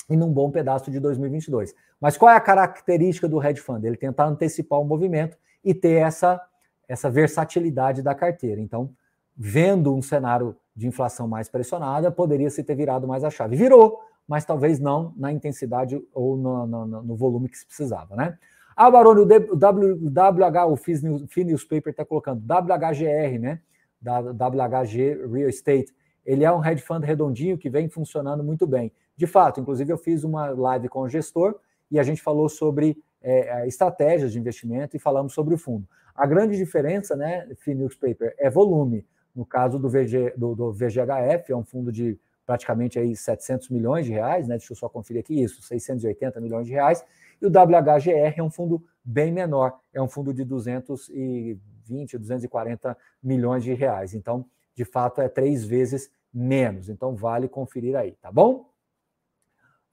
e 0.09 0.17
num 0.17 0.33
bom 0.33 0.51
pedaço 0.51 0.91
de 0.91 0.99
2022. 0.99 1.73
Mas 2.01 2.17
qual 2.17 2.31
é 2.31 2.35
a 2.35 2.41
característica 2.41 3.29
do 3.29 3.41
hedge 3.41 3.61
fund? 3.61 3.85
Ele 3.85 3.95
tentar 3.95 4.25
antecipar 4.25 4.81
o 4.81 4.83
movimento 4.83 5.37
e 5.63 5.73
ter 5.73 6.01
essa, 6.01 6.41
essa 6.87 7.09
versatilidade 7.09 8.01
da 8.01 8.15
carteira. 8.15 8.61
Então, 8.61 8.91
vendo 9.35 9.95
um 9.95 10.01
cenário 10.01 10.55
de 10.75 10.87
inflação 10.87 11.27
mais 11.27 11.49
pressionada, 11.49 12.11
poderia 12.11 12.49
se 12.49 12.63
ter 12.63 12.75
virado 12.75 13.07
mais 13.07 13.23
a 13.23 13.29
chave. 13.29 13.55
Virou, 13.55 13.99
mas 14.27 14.45
talvez 14.45 14.79
não 14.79 15.13
na 15.17 15.31
intensidade 15.31 16.01
ou 16.13 16.37
no, 16.37 16.67
no, 16.67 16.85
no 17.03 17.15
volume 17.15 17.49
que 17.49 17.57
se 17.57 17.65
precisava, 17.65 18.15
né? 18.15 18.37
Ah, 18.75 18.89
Baroni, 18.89 19.21
o 19.21 19.25
WH, 19.25 20.71
o 20.71 20.75
Fin 20.77 21.43
Newspaper 21.43 21.91
está 21.91 22.05
colocando 22.05 22.41
WHGR, 22.41 23.37
né? 23.37 23.59
Da 24.01 24.21
WHG 24.21 25.27
Real 25.29 25.49
Estate. 25.49 25.93
Ele 26.25 26.45
é 26.45 26.51
um 26.51 26.63
hedge 26.63 26.81
fund 26.81 27.03
redondinho 27.03 27.57
que 27.57 27.69
vem 27.69 27.89
funcionando 27.89 28.41
muito 28.41 28.65
bem. 28.65 28.91
De 29.17 29.27
fato, 29.27 29.59
inclusive 29.59 29.91
eu 29.91 29.97
fiz 29.97 30.23
uma 30.23 30.51
live 30.51 30.87
com 30.87 31.01
o 31.01 31.09
gestor 31.09 31.59
e 31.91 31.99
a 31.99 32.03
gente 32.03 32.21
falou 32.21 32.47
sobre 32.47 32.97
é, 33.21 33.67
estratégias 33.67 34.31
de 34.31 34.39
investimento 34.39 34.95
e 34.95 34.99
falamos 34.99 35.33
sobre 35.33 35.53
o 35.53 35.57
fundo. 35.57 35.87
A 36.15 36.25
grande 36.25 36.57
diferença, 36.57 37.15
né, 37.15 37.47
Fin 37.59 37.75
Newspaper, 37.75 38.35
é 38.37 38.49
volume. 38.49 39.05
No 39.35 39.45
caso 39.45 39.79
do, 39.79 39.89
VG, 39.89 40.33
do, 40.35 40.55
do 40.55 40.73
VGHF, 40.73 41.51
é 41.51 41.55
um 41.55 41.63
fundo 41.63 41.91
de 41.91 42.19
praticamente 42.45 42.97
aí 42.97 43.15
700 43.15 43.69
milhões 43.69 44.05
de 44.05 44.11
reais, 44.11 44.47
né? 44.47 44.57
Deixa 44.57 44.73
eu 44.73 44.77
só 44.77 44.89
conferir 44.89 45.21
aqui 45.21 45.39
isso, 45.39 45.61
680 45.61 46.41
milhões 46.41 46.65
de 46.65 46.73
reais. 46.73 47.05
E 47.39 47.45
o 47.45 47.49
WHGR 47.49 48.37
é 48.37 48.43
um 48.43 48.49
fundo 48.49 48.83
bem 49.03 49.31
menor, 49.31 49.79
é 49.93 50.01
um 50.01 50.09
fundo 50.09 50.33
de 50.33 50.43
220, 50.43 52.17
240 52.17 52.97
milhões 53.21 53.63
de 53.63 53.73
reais. 53.73 54.15
Então, 54.15 54.45
de 54.73 54.83
fato, 54.83 55.21
é 55.21 55.29
três 55.29 55.63
vezes 55.63 56.11
menos. 56.33 56.89
Então, 56.89 57.15
vale 57.15 57.47
conferir 57.47 57.95
aí, 57.95 58.13
tá 58.13 58.31
bom? 58.31 58.69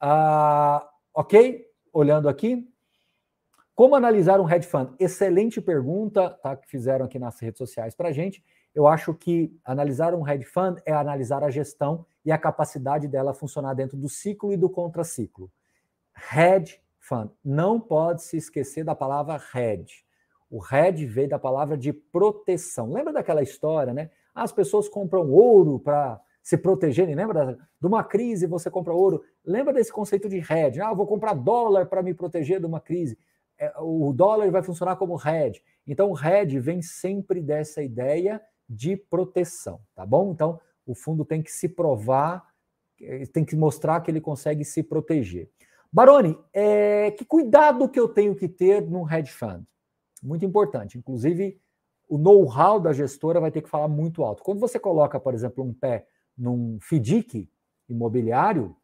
Ah, 0.00 0.88
ok? 1.14 1.66
Olhando 1.92 2.28
aqui. 2.28 2.66
Como 3.76 3.94
analisar 3.94 4.40
um 4.40 4.50
hedge 4.50 4.66
fund? 4.66 4.94
Excelente 4.98 5.60
pergunta 5.60 6.30
tá, 6.30 6.56
que 6.56 6.66
fizeram 6.66 7.04
aqui 7.04 7.18
nas 7.18 7.38
redes 7.38 7.58
sociais 7.58 7.94
para 7.94 8.08
a 8.08 8.12
gente. 8.12 8.42
Eu 8.74 8.86
acho 8.86 9.12
que 9.12 9.54
analisar 9.62 10.14
um 10.14 10.26
hedge 10.26 10.46
fund 10.46 10.80
é 10.86 10.94
analisar 10.94 11.44
a 11.44 11.50
gestão 11.50 12.06
e 12.24 12.32
a 12.32 12.38
capacidade 12.38 13.06
dela 13.06 13.34
funcionar 13.34 13.74
dentro 13.74 13.94
do 13.94 14.08
ciclo 14.08 14.50
e 14.50 14.56
do 14.56 14.70
contraciclo. 14.70 15.52
Hedge 16.34 16.80
fund. 16.98 17.30
Não 17.44 17.78
pode 17.78 18.22
se 18.22 18.38
esquecer 18.38 18.82
da 18.82 18.94
palavra 18.94 19.38
hedge. 19.54 20.06
O 20.50 20.62
hedge 20.72 21.04
veio 21.04 21.28
da 21.28 21.38
palavra 21.38 21.76
de 21.76 21.92
proteção. 21.92 22.90
Lembra 22.90 23.12
daquela 23.12 23.42
história, 23.42 23.92
né? 23.92 24.10
As 24.34 24.52
pessoas 24.52 24.88
compram 24.88 25.30
ouro 25.30 25.78
para 25.78 26.18
se 26.42 26.56
protegerem. 26.56 27.14
Lembra 27.14 27.58
de 27.78 27.86
uma 27.86 28.02
crise 28.02 28.46
você 28.46 28.70
compra 28.70 28.94
ouro? 28.94 29.22
Lembra 29.44 29.74
desse 29.74 29.92
conceito 29.92 30.30
de 30.30 30.38
hedge? 30.38 30.80
Ah, 30.80 30.94
vou 30.94 31.06
comprar 31.06 31.34
dólar 31.34 31.84
para 31.84 32.02
me 32.02 32.14
proteger 32.14 32.58
de 32.58 32.64
uma 32.64 32.80
crise. 32.80 33.18
É, 33.58 33.72
o 33.78 34.12
dólar 34.12 34.50
vai 34.50 34.62
funcionar 34.62 34.96
como 34.96 35.18
hedge. 35.20 35.62
Então, 35.86 36.10
o 36.10 36.18
hedge 36.18 36.58
vem 36.58 36.82
sempre 36.82 37.40
dessa 37.40 37.82
ideia 37.82 38.40
de 38.68 38.96
proteção, 38.96 39.80
tá 39.94 40.04
bom? 40.04 40.32
Então, 40.32 40.60
o 40.84 40.94
fundo 40.94 41.24
tem 41.24 41.42
que 41.42 41.50
se 41.50 41.68
provar, 41.68 42.44
eh, 43.00 43.26
tem 43.26 43.44
que 43.44 43.56
mostrar 43.56 44.00
que 44.00 44.10
ele 44.10 44.20
consegue 44.20 44.64
se 44.64 44.82
proteger. 44.82 45.50
Baroni, 45.92 46.38
é, 46.52 47.10
que 47.12 47.24
cuidado 47.24 47.88
que 47.88 47.98
eu 47.98 48.08
tenho 48.08 48.34
que 48.34 48.48
ter 48.48 48.82
num 48.82 49.10
hedge 49.10 49.32
fund? 49.32 49.64
Muito 50.22 50.44
importante. 50.44 50.98
Inclusive, 50.98 51.60
o 52.08 52.18
know-how 52.18 52.80
da 52.80 52.92
gestora 52.92 53.40
vai 53.40 53.50
ter 53.50 53.62
que 53.62 53.68
falar 53.68 53.88
muito 53.88 54.24
alto. 54.24 54.42
Quando 54.42 54.60
você 54.60 54.78
coloca, 54.78 55.18
por 55.18 55.34
exemplo, 55.34 55.64
um 55.64 55.72
pé 55.72 56.06
num 56.36 56.78
FDIC 56.80 57.50
imobiliário, 57.88 58.76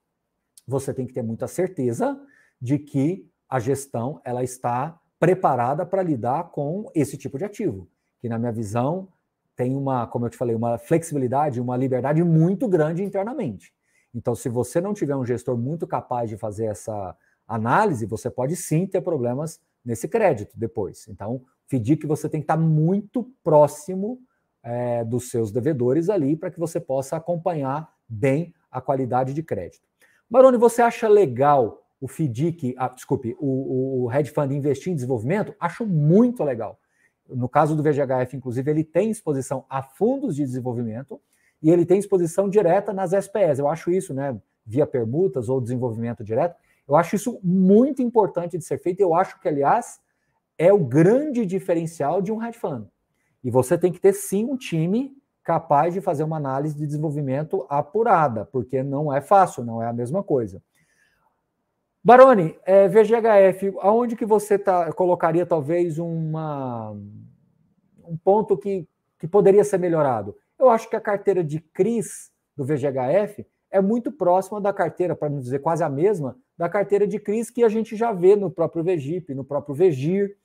você 0.66 0.94
tem 0.94 1.06
que 1.06 1.12
ter 1.12 1.22
muita 1.22 1.46
certeza 1.46 2.18
de 2.60 2.78
que 2.78 3.28
a 3.52 3.60
gestão 3.60 4.18
ela 4.24 4.42
está 4.42 4.98
preparada 5.20 5.84
para 5.84 6.02
lidar 6.02 6.44
com 6.44 6.90
esse 6.94 7.18
tipo 7.18 7.36
de 7.36 7.44
ativo, 7.44 7.86
que 8.18 8.26
na 8.26 8.38
minha 8.38 8.50
visão 8.50 9.08
tem 9.54 9.76
uma, 9.76 10.06
como 10.06 10.24
eu 10.24 10.30
te 10.30 10.38
falei, 10.38 10.56
uma 10.56 10.78
flexibilidade, 10.78 11.60
uma 11.60 11.76
liberdade 11.76 12.24
muito 12.24 12.66
grande 12.66 13.02
internamente. 13.02 13.70
Então, 14.14 14.34
se 14.34 14.48
você 14.48 14.80
não 14.80 14.94
tiver 14.94 15.14
um 15.14 15.26
gestor 15.26 15.54
muito 15.54 15.86
capaz 15.86 16.30
de 16.30 16.38
fazer 16.38 16.64
essa 16.64 17.14
análise, 17.46 18.06
você 18.06 18.30
pode 18.30 18.56
sim 18.56 18.86
ter 18.86 19.02
problemas 19.02 19.60
nesse 19.84 20.08
crédito 20.08 20.58
depois. 20.58 21.06
Então, 21.06 21.42
FDIC 21.66 22.06
você 22.06 22.30
tem 22.30 22.40
que 22.40 22.44
estar 22.44 22.56
muito 22.56 23.30
próximo 23.44 24.18
é, 24.62 25.04
dos 25.04 25.28
seus 25.28 25.52
devedores 25.52 26.08
ali 26.08 26.36
para 26.36 26.50
que 26.50 26.58
você 26.58 26.80
possa 26.80 27.16
acompanhar 27.16 27.92
bem 28.08 28.54
a 28.70 28.80
qualidade 28.80 29.34
de 29.34 29.42
crédito. 29.42 29.86
Maroni, 30.30 30.56
você 30.56 30.80
acha 30.80 31.06
legal 31.06 31.81
o 32.02 32.08
FDIC, 32.08 32.74
ah, 32.76 32.88
desculpe, 32.88 33.36
o, 33.38 34.06
o 34.06 34.12
hedge 34.12 34.32
fund 34.32 34.52
investir 34.52 34.92
em 34.92 34.94
desenvolvimento? 34.96 35.54
Acho 35.60 35.86
muito 35.86 36.42
legal. 36.42 36.76
No 37.28 37.48
caso 37.48 37.76
do 37.76 37.82
VGHF, 37.82 38.36
inclusive, 38.36 38.68
ele 38.68 38.82
tem 38.82 39.08
exposição 39.08 39.64
a 39.70 39.84
fundos 39.84 40.34
de 40.34 40.42
desenvolvimento 40.42 41.20
e 41.62 41.70
ele 41.70 41.86
tem 41.86 42.00
exposição 42.00 42.50
direta 42.50 42.92
nas 42.92 43.12
SPS. 43.12 43.60
Eu 43.60 43.68
acho 43.68 43.92
isso, 43.92 44.12
né, 44.12 44.36
via 44.66 44.84
permutas 44.84 45.48
ou 45.48 45.60
desenvolvimento 45.60 46.24
direto, 46.24 46.56
eu 46.88 46.96
acho 46.96 47.14
isso 47.14 47.38
muito 47.40 48.02
importante 48.02 48.58
de 48.58 48.64
ser 48.64 48.78
feito. 48.78 48.98
Eu 48.98 49.14
acho 49.14 49.38
que, 49.38 49.46
aliás, 49.46 50.00
é 50.58 50.72
o 50.72 50.84
grande 50.84 51.46
diferencial 51.46 52.20
de 52.20 52.32
um 52.32 52.44
hedge 52.44 52.58
fund. 52.58 52.88
E 53.44 53.50
você 53.50 53.78
tem 53.78 53.92
que 53.92 54.00
ter 54.00 54.12
sim 54.12 54.44
um 54.46 54.56
time 54.56 55.16
capaz 55.44 55.94
de 55.94 56.00
fazer 56.00 56.24
uma 56.24 56.36
análise 56.36 56.76
de 56.76 56.84
desenvolvimento 56.84 57.64
apurada, 57.70 58.44
porque 58.44 58.82
não 58.82 59.14
é 59.14 59.20
fácil, 59.20 59.64
não 59.64 59.80
é 59.80 59.86
a 59.86 59.92
mesma 59.92 60.20
coisa. 60.20 60.60
Baroni, 62.04 62.58
é, 62.64 62.88
VGHF, 62.88 63.74
aonde 63.78 64.16
que 64.16 64.26
você 64.26 64.58
tá, 64.58 64.92
colocaria 64.92 65.46
talvez 65.46 65.98
uma, 66.00 66.90
um 68.04 68.16
ponto 68.16 68.56
que, 68.58 68.88
que 69.20 69.28
poderia 69.28 69.62
ser 69.62 69.78
melhorado? 69.78 70.36
Eu 70.58 70.68
acho 70.68 70.90
que 70.90 70.96
a 70.96 71.00
carteira 71.00 71.44
de 71.44 71.60
CRIs 71.60 72.32
do 72.56 72.64
VGHF 72.64 73.46
é 73.70 73.80
muito 73.80 74.10
próxima 74.10 74.60
da 74.60 74.72
carteira, 74.72 75.14
para 75.14 75.30
não 75.30 75.38
dizer 75.38 75.60
quase 75.60 75.84
a 75.84 75.88
mesma, 75.88 76.36
da 76.58 76.68
carteira 76.68 77.06
de 77.06 77.20
CRIs 77.20 77.50
que 77.50 77.62
a 77.62 77.68
gente 77.68 77.94
já 77.94 78.12
vê 78.12 78.34
no 78.34 78.50
próprio 78.50 78.82
VGIP, 78.82 79.32
no 79.32 79.44
próprio 79.44 79.74
VGIR, 79.74 80.36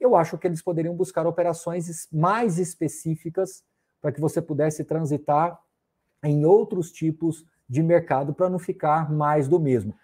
eu 0.00 0.16
acho 0.16 0.36
que 0.36 0.46
eles 0.46 0.60
poderiam 0.60 0.94
buscar 0.94 1.24
operações 1.24 2.08
mais 2.12 2.58
específicas 2.58 3.62
para 4.00 4.10
que 4.10 4.20
você 4.20 4.42
pudesse 4.42 4.84
transitar 4.84 5.58
em 6.22 6.44
outros 6.44 6.90
tipos 6.90 7.46
de 7.68 7.82
mercado 7.82 8.34
para 8.34 8.50
não 8.50 8.58
ficar 8.58 9.10
mais 9.10 9.48
do 9.48 9.58
mesmo. 9.58 9.94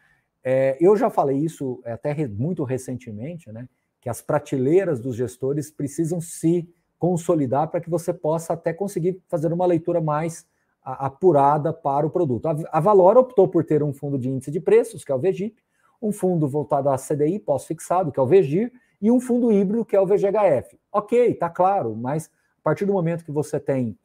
É, 0.44 0.76
eu 0.80 0.96
já 0.96 1.08
falei 1.08 1.38
isso 1.38 1.80
até 1.84 2.26
muito 2.26 2.64
recentemente, 2.64 3.50
né? 3.52 3.68
Que 4.00 4.08
as 4.08 4.20
prateleiras 4.20 5.00
dos 5.00 5.14
gestores 5.14 5.70
precisam 5.70 6.20
se 6.20 6.68
consolidar 6.99 7.68
para 7.68 7.80
que 7.80 7.90
você 7.90 8.12
possa 8.12 8.52
até 8.52 8.72
conseguir 8.72 9.20
fazer 9.28 9.52
uma 9.52 9.66
leitura 9.66 10.00
mais 10.00 10.46
apurada 10.84 11.72
para 11.72 12.06
o 12.06 12.11
produto. 12.11 12.46
A, 12.46 12.80
Valora 12.80 13.20
optou 13.20 13.46
por 13.46 13.64
ter 13.64 13.82
um 13.82 13.92
fundo 13.92 14.18
de 14.18 14.28
índice 14.28 14.50
de 14.50 14.61
preços, 14.61 15.04
que 15.04 15.12
é 15.12 15.14
o 15.14 15.18
VGIP, 15.18 15.62
um 16.00 16.11
fundo 16.11 16.49
voltado 16.49 16.88
a 16.90 16.96
CDI 16.96 17.38
pós-fixado, 17.38 18.11
que 18.11 18.18
é 18.18 18.22
o 18.22 18.26
VGIR, 18.26 18.72
e 19.00 19.11
um 19.11 19.20
fundo 19.20 19.52
híbrido, 19.52 19.84
que 19.84 19.94
é 19.94 20.00
o 20.00 20.06
VGHF. 20.06 20.78
Ok, 20.92 21.34
tá 21.34 21.49
claro, 21.49 21.94
mas 21.94 22.26
a 22.58 22.62
partir 22.62 22.84
do 22.84 22.92
momento 22.92 23.25
que 23.25 23.30
você 23.30 23.58
tem 23.58 23.96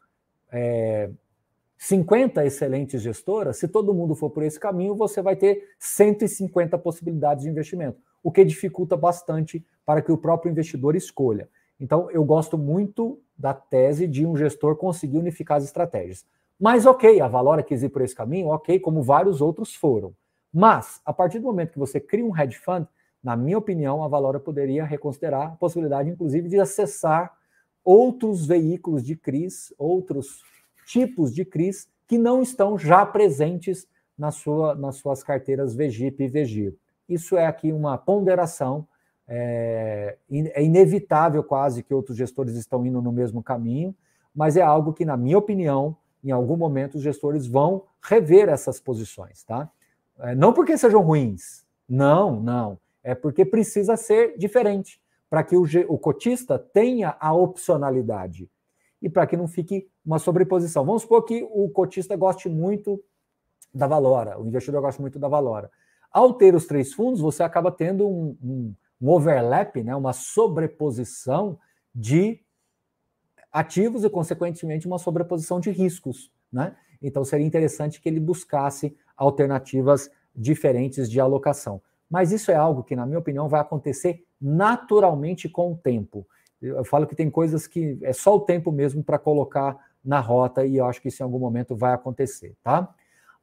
é, 0.51 1.09
50 1.77 2.43
excelentes 2.45 3.01
gestoras, 3.01 3.57
se 3.57 3.67
todo 3.67 3.93
mundo 3.93 4.15
for 4.15 4.29
por 4.29 4.43
esse 4.43 4.59
caminho, 4.59 4.95
você 4.95 5.21
vai 5.21 5.35
ter 5.35 5.69
150 5.79 6.77
possibilidades 6.77 7.43
de 7.43 7.49
investimento, 7.49 7.99
o 8.23 8.31
que 8.31 8.43
dificulta 8.43 8.97
bastante 8.97 9.63
para 9.85 10.01
que 10.01 10.11
o 10.11 10.17
próprio 10.17 10.51
investidor 10.51 10.95
escolha. 10.95 11.47
Então, 11.79 12.09
eu 12.09 12.25
gosto 12.25 12.57
muito 12.57 13.19
da 13.37 13.53
tese 13.53 14.07
de 14.07 14.25
um 14.25 14.35
gestor 14.35 14.75
conseguir 14.75 15.17
unificar 15.19 15.57
as 15.57 15.63
estratégias. 15.63 16.25
Mas, 16.59 16.87
ok, 16.87 17.21
a 17.21 17.27
Valora 17.27 17.61
quis 17.61 17.83
ir 17.83 17.89
por 17.89 18.01
esse 18.01 18.15
caminho, 18.15 18.47
ok, 18.47 18.79
como 18.79 19.03
vários 19.03 19.41
outros 19.41 19.75
foram. 19.75 20.13
Mas, 20.51 20.99
a 21.05 21.13
partir 21.13 21.37
do 21.37 21.45
momento 21.45 21.73
que 21.73 21.79
você 21.79 21.99
cria 21.99 22.25
um 22.25 22.35
hedge 22.35 22.57
fund, 22.57 22.87
na 23.23 23.35
minha 23.35 23.57
opinião, 23.57 24.03
a 24.03 24.07
Valora 24.07 24.39
poderia 24.39 24.83
reconsiderar 24.83 25.47
a 25.47 25.55
possibilidade, 25.55 26.09
inclusive, 26.09 26.49
de 26.49 26.59
acessar 26.59 27.37
outros 27.83 28.45
veículos 28.45 29.03
de 29.03 29.15
CRIs, 29.15 29.71
outros 29.77 30.41
tipos 30.87 31.33
de 31.33 31.45
CRIs 31.45 31.87
que 32.07 32.17
não 32.17 32.41
estão 32.41 32.77
já 32.77 33.05
presentes 33.05 33.87
na 34.17 34.31
sua, 34.31 34.73
nas 34.73 34.95
suas 34.95 35.21
carteiras 35.21 35.75
VGIP 35.75 36.23
e 36.23 36.27
VGIR. 36.27 36.75
Isso 37.07 37.37
é 37.37 37.45
aqui 37.45 37.71
uma 37.71 37.97
ponderação, 37.97 38.87
é, 39.27 40.17
é 40.31 40.63
inevitável 40.63 41.43
quase 41.43 41.83
que 41.83 41.93
outros 41.93 42.17
gestores 42.17 42.55
estão 42.55 42.85
indo 42.85 43.01
no 43.01 43.11
mesmo 43.11 43.43
caminho, 43.43 43.93
mas 44.33 44.55
é 44.57 44.61
algo 44.61 44.93
que, 44.93 45.05
na 45.05 45.17
minha 45.17 45.37
opinião, 45.37 45.95
em 46.23 46.31
algum 46.31 46.55
momento 46.55 46.95
os 46.95 47.03
gestores 47.03 47.45
vão 47.45 47.83
rever 48.01 48.49
essas 48.49 48.79
posições, 48.79 49.43
tá? 49.43 49.69
É, 50.19 50.33
não 50.33 50.53
porque 50.53 50.77
sejam 50.77 51.01
ruins, 51.01 51.65
não, 51.87 52.39
não 52.41 52.79
é 53.07 53.15
porque 53.15 53.45
precisa 53.45 53.95
ser 53.95 54.37
diferente, 54.37 54.99
para 55.29 55.41
que 55.41 55.55
o, 55.55 55.63
o 55.87 55.97
cotista 55.97 56.59
tenha 56.59 57.15
a 57.21 57.33
opcionalidade 57.33 58.49
e 59.01 59.09
para 59.09 59.25
que 59.25 59.37
não 59.37 59.47
fique 59.47 59.87
uma 60.07 60.19
sobreposição. 60.19 60.85
Vamos 60.85 61.01
supor 61.01 61.25
que 61.25 61.45
o 61.51 61.69
cotista 61.69 62.15
goste 62.15 62.47
muito 62.47 63.03
da 63.73 63.85
Valora, 63.85 64.39
o 64.39 64.47
investidor 64.47 64.81
gosta 64.81 65.01
muito 65.01 65.19
da 65.19 65.27
Valora. 65.27 65.69
Ao 66.09 66.33
ter 66.33 66.55
os 66.55 66.65
três 66.65 66.93
fundos, 66.93 67.19
você 67.19 67.43
acaba 67.43 67.69
tendo 67.69 68.07
um, 68.07 68.37
um, 68.41 68.73
um 69.01 69.09
overlap, 69.09 69.75
né, 69.83 69.93
uma 69.93 70.13
sobreposição 70.13 71.59
de 71.93 72.39
ativos 73.51 74.05
e, 74.05 74.09
consequentemente, 74.09 74.87
uma 74.87 74.97
sobreposição 74.97 75.59
de 75.59 75.71
riscos. 75.71 76.31
Né? 76.51 76.73
Então, 77.01 77.25
seria 77.25 77.45
interessante 77.45 77.99
que 77.99 78.07
ele 78.07 78.21
buscasse 78.21 78.95
alternativas 79.17 80.09
diferentes 80.33 81.09
de 81.09 81.19
alocação. 81.19 81.81
Mas 82.09 82.31
isso 82.31 82.49
é 82.49 82.55
algo 82.55 82.81
que, 82.81 82.95
na 82.95 83.05
minha 83.05 83.19
opinião, 83.19 83.49
vai 83.49 83.59
acontecer 83.59 84.23
naturalmente 84.39 85.49
com 85.49 85.73
o 85.73 85.77
tempo. 85.77 86.25
Eu 86.61 86.85
falo 86.85 87.05
que 87.05 87.15
tem 87.15 87.29
coisas 87.29 87.67
que 87.67 87.99
é 88.01 88.13
só 88.13 88.35
o 88.35 88.39
tempo 88.39 88.71
mesmo 88.71 89.03
para 89.03 89.19
colocar 89.19 89.77
na 90.07 90.21
rota 90.21 90.65
e 90.65 90.77
eu 90.77 90.85
acho 90.85 91.01
que 91.01 91.09
isso 91.09 91.21
em 91.21 91.25
algum 91.25 91.37
momento 91.37 91.75
vai 91.75 91.93
acontecer, 91.93 92.55
tá? 92.63 92.93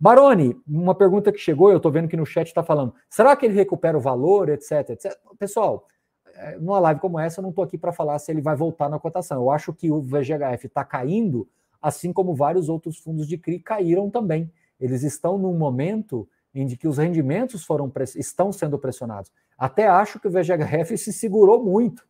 Baroni, 0.01 0.57
uma 0.67 0.95
pergunta 0.95 1.31
que 1.31 1.39
chegou, 1.39 1.71
eu 1.71 1.77
estou 1.77 1.93
vendo 1.93 2.09
que 2.09 2.17
no 2.17 2.27
chat 2.27 2.47
está 2.47 2.63
falando, 2.63 2.95
será 3.09 3.37
que 3.37 3.47
ele 3.47 3.55
recupera 3.55 3.97
o 3.97 4.01
valor, 4.01 4.49
etc, 4.49 4.91
etc? 4.91 5.17
Pessoal, 5.39 5.87
é, 6.35 6.59
numa 6.59 6.79
live 6.81 7.01
como 7.01 7.19
essa, 7.19 7.41
eu 7.41 7.43
não 7.43 7.51
estou 7.51 7.63
aqui 7.63 7.79
para 7.79 7.93
falar 7.93 8.19
se 8.19 8.33
ele 8.33 8.41
vai 8.41 8.57
voltar 8.57 8.89
na 8.89 8.99
cotação. 8.99 9.43
Eu 9.43 9.51
acho 9.51 9.73
que 9.73 9.91
o 9.91 10.01
VGHF 10.01 10.67
está 10.67 10.85
caindo, 10.85 11.49
assim 11.81 12.13
como 12.13 12.35
vários 12.35 12.69
outros 12.69 12.99
fundos 12.99 13.29
de 13.29 13.39
CRI 13.39 13.61
caíram 13.61 14.11
também. 14.11 14.51
Eles 14.81 15.03
estão 15.03 15.39
num 15.39 15.57
momento 15.57 16.29
em 16.55 16.67
que 16.69 16.89
os 16.89 16.99
rendimentos 16.99 17.65
foram 17.65 17.93
estão 18.17 18.53
sendo 18.53 18.79
pressionados. 18.79 19.31
Até 19.57 19.87
acho 19.87 20.19
que 20.19 20.29
o 20.29 20.31
VGHF 20.31 20.97
se 20.99 21.13
segurou 21.13 21.63
muito, 21.63 22.07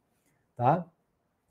tá? 0.56 0.87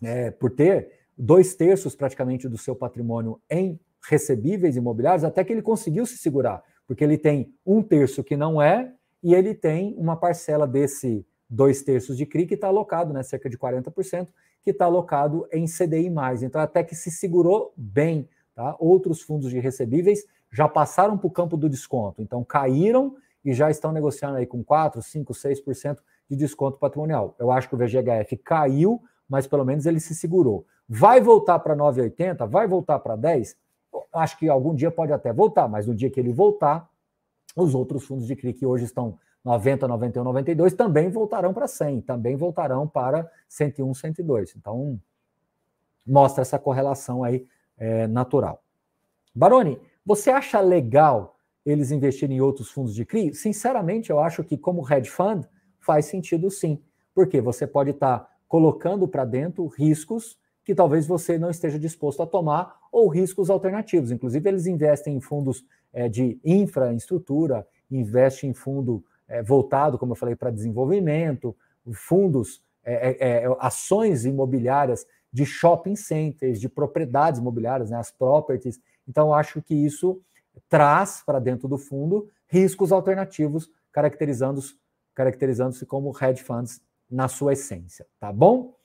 É, 0.02 0.32
por 0.32 0.52
ter 0.52 1.03
dois 1.18 1.56
terços 1.56 1.96
praticamente 1.96 2.48
do 2.48 2.58
seu 2.58 2.76
patrimônio 2.76 3.40
em 3.50 3.80
recebíveis 4.08 4.76
imobiliários, 4.76 5.24
até 5.24 5.44
que 5.44 5.54
ele 5.54 5.62
conseguiu 5.62 6.06
se 6.06 6.18
segurar, 6.18 6.62
porque 6.86 7.04
ele 7.04 7.18
tem 7.18 7.54
um 7.66 7.82
terço 7.82 8.24
que 8.24 8.36
não 8.36 8.62
é 8.62 8.94
e 9.22 9.34
ele 9.34 9.54
tem 9.54 9.96
uma 9.98 10.18
parcela 10.18 10.68
desse 10.68 11.26
dois 11.50 11.84
terços 11.84 12.18
de 12.18 12.26
CRI 12.26 12.48
que 12.48 12.56
está 12.56 12.68
alocado, 12.68 13.14
né, 13.14 13.22
cerca 13.24 13.50
de 13.50 13.58
40%, 13.58 14.28
que 14.64 14.72
está 14.72 14.86
alocado 14.86 15.48
em 15.52 15.66
CDI+. 15.66 16.10
Então, 16.42 16.60
até 16.60 16.84
que 16.84 16.96
se 16.96 17.12
segurou 17.12 17.74
bem. 17.78 18.28
Tá? 18.56 18.76
Outros 18.80 19.22
fundos 19.22 19.52
de 19.52 19.60
recebíveis 19.60 20.26
já 20.52 20.68
passaram 20.68 21.18
para 21.18 21.28
o 21.28 21.32
campo 21.32 21.58
do 21.58 21.70
desconto, 21.70 22.22
então 22.22 22.44
caíram 22.44 23.16
e 23.44 23.54
já 23.54 23.70
estão 23.70 23.92
negociando 23.92 24.38
aí 24.38 24.46
com 24.46 24.64
4, 24.64 25.02
5, 25.02 25.34
6% 25.34 25.98
de 26.30 26.36
desconto 26.36 26.78
patrimonial. 26.78 27.36
Eu 27.40 27.52
acho 27.52 27.68
que 27.68 27.76
o 27.76 27.78
VGHF 27.78 28.38
caiu, 28.38 29.02
mas 29.28 29.48
pelo 29.48 29.66
menos 29.66 29.86
ele 29.86 30.00
se 30.00 30.16
segurou. 30.16 30.66
Vai 30.88 31.22
voltar 31.22 31.60
para 31.60 31.76
9,80? 31.76 32.48
Vai 32.48 32.68
voltar 32.68 33.00
para 33.00 33.16
10? 33.16 33.56
Acho 34.14 34.38
que 34.38 34.50
algum 34.50 34.76
dia 34.76 34.92
pode 34.92 35.12
até 35.12 35.32
voltar, 35.32 35.68
mas 35.68 35.88
no 35.88 35.96
dia 35.96 36.10
que 36.10 36.20
ele 36.20 36.32
voltar, 36.32 36.90
os 37.56 37.74
outros 37.76 38.06
fundos 38.06 38.28
de 38.28 38.36
CRI 38.36 38.54
que 38.54 38.66
hoje 38.66 38.86
estão 38.86 39.18
90, 39.44 39.88
91, 39.88 40.24
92 40.24 40.74
também 40.74 41.10
voltarão 41.10 41.54
para 41.54 41.68
100, 41.68 42.02
também 42.02 42.36
voltarão 42.36 42.88
para 42.88 43.30
101, 43.48 43.94
102. 43.94 44.56
Então, 44.56 45.00
mostra 46.06 46.42
essa 46.42 46.58
correlação 46.58 47.24
aí 47.24 47.46
é, 47.78 48.08
natural. 48.08 48.64
Baroni, 49.36 49.80
você 50.06 50.30
acha 50.30 50.60
legal 50.60 51.38
eles 51.66 51.92
investirem 51.92 52.38
em 52.38 52.42
outros 52.42 52.70
fundos 52.70 52.94
de 52.94 53.06
CRI? 53.06 53.34
Sinceramente, 53.34 54.10
eu 54.10 54.20
acho 54.20 54.44
que, 54.44 54.58
como 54.58 54.86
hedge 54.90 55.10
fund, 55.10 55.46
faz 55.80 56.06
sentido 56.06 56.50
sim. 56.50 56.82
Porque 57.14 57.42
você 57.42 57.68
pode 57.68 57.92
estar 57.92 58.20
tá 58.20 58.30
colocando 58.48 59.08
para 59.08 59.26
dentro 59.26 59.66
riscos 59.68 60.38
que 60.64 60.74
talvez 60.74 61.06
você 61.06 61.38
não 61.38 61.50
esteja 61.50 61.78
disposto 61.78 62.22
a 62.22 62.28
tomar 62.28 62.78
ou 62.92 63.08
riscos 63.08 63.50
alternativos. 63.50 64.12
Inclusive, 64.12 64.48
eles 64.50 64.66
investem 64.66 65.16
em 65.16 65.22
fundos 65.22 65.66
é, 65.92 66.08
de 66.08 66.40
infraestrutura, 66.44 67.68
investem 67.92 68.52
em 68.52 68.54
fundo 68.54 69.04
é, 69.28 69.42
voltado, 69.44 69.98
como 69.98 70.14
eu 70.14 70.16
falei, 70.16 70.36
para 70.36 70.52
desenvolvimento, 70.52 71.56
fundos, 71.94 72.62
é, 72.84 73.10
é, 73.10 73.44
é, 73.44 73.58
ações 73.60 74.26
imobiliárias 74.26 75.06
de 75.32 75.46
shopping 75.46 75.96
centers, 75.96 76.60
de 76.60 76.70
propriedades 76.70 77.40
imobiliárias, 77.40 77.90
né, 77.90 77.98
as 77.98 78.12
properties. 78.12 78.80
Então, 79.08 79.34
acho 79.34 79.62
que 79.62 79.74
isso 79.74 80.22
traz 80.70 81.24
para 81.26 81.40
dentro 81.40 81.68
do 81.68 81.78
fundo 81.78 82.30
riscos 82.48 82.92
alternativos, 82.92 83.70
caracterizando-se 83.92 84.76
caracterizando 85.16 85.86
como 85.86 86.12
hedge 86.20 86.44
funds 86.44 86.82
na 87.10 87.28
sua 87.28 87.54
essência, 87.54 88.06
tá 88.20 88.32
bom? 88.32 88.76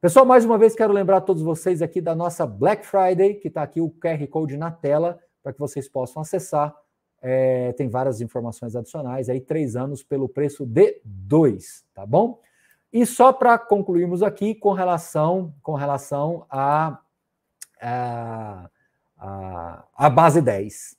Pessoal, 0.00 0.24
mais 0.24 0.44
uma 0.44 0.56
vez 0.56 0.74
quero 0.74 0.92
lembrar 0.92 1.18
a 1.18 1.20
todos 1.20 1.42
vocês 1.42 1.82
aqui 1.82 2.00
da 2.00 2.14
nossa 2.14 2.46
Black 2.46 2.86
Friday, 2.86 3.34
que 3.34 3.48
está 3.48 3.62
aqui 3.62 3.80
o 3.80 3.90
QR 3.90 4.26
Code 4.28 4.56
na 4.56 4.70
tela, 4.70 5.20
para 5.42 5.52
que 5.52 5.58
vocês 5.58 5.88
possam 5.88 6.22
acessar. 6.22 6.74
É, 7.20 7.72
tem 7.72 7.88
várias 7.88 8.20
informações 8.20 8.74
adicionais 8.74 9.28
aí, 9.28 9.40
três 9.40 9.76
anos 9.76 10.02
pelo 10.02 10.28
preço 10.28 10.64
de 10.64 11.02
dois, 11.04 11.84
tá 11.92 12.06
bom? 12.06 12.40
E 12.90 13.04
só 13.04 13.30
para 13.32 13.58
concluirmos 13.58 14.22
aqui 14.22 14.54
com 14.54 14.72
relação, 14.72 15.54
com 15.62 15.74
relação 15.74 16.46
a, 16.48 16.98
a 17.80 18.70
a, 19.20 19.84
a 19.94 20.10
base 20.10 20.40
10. 20.40 20.96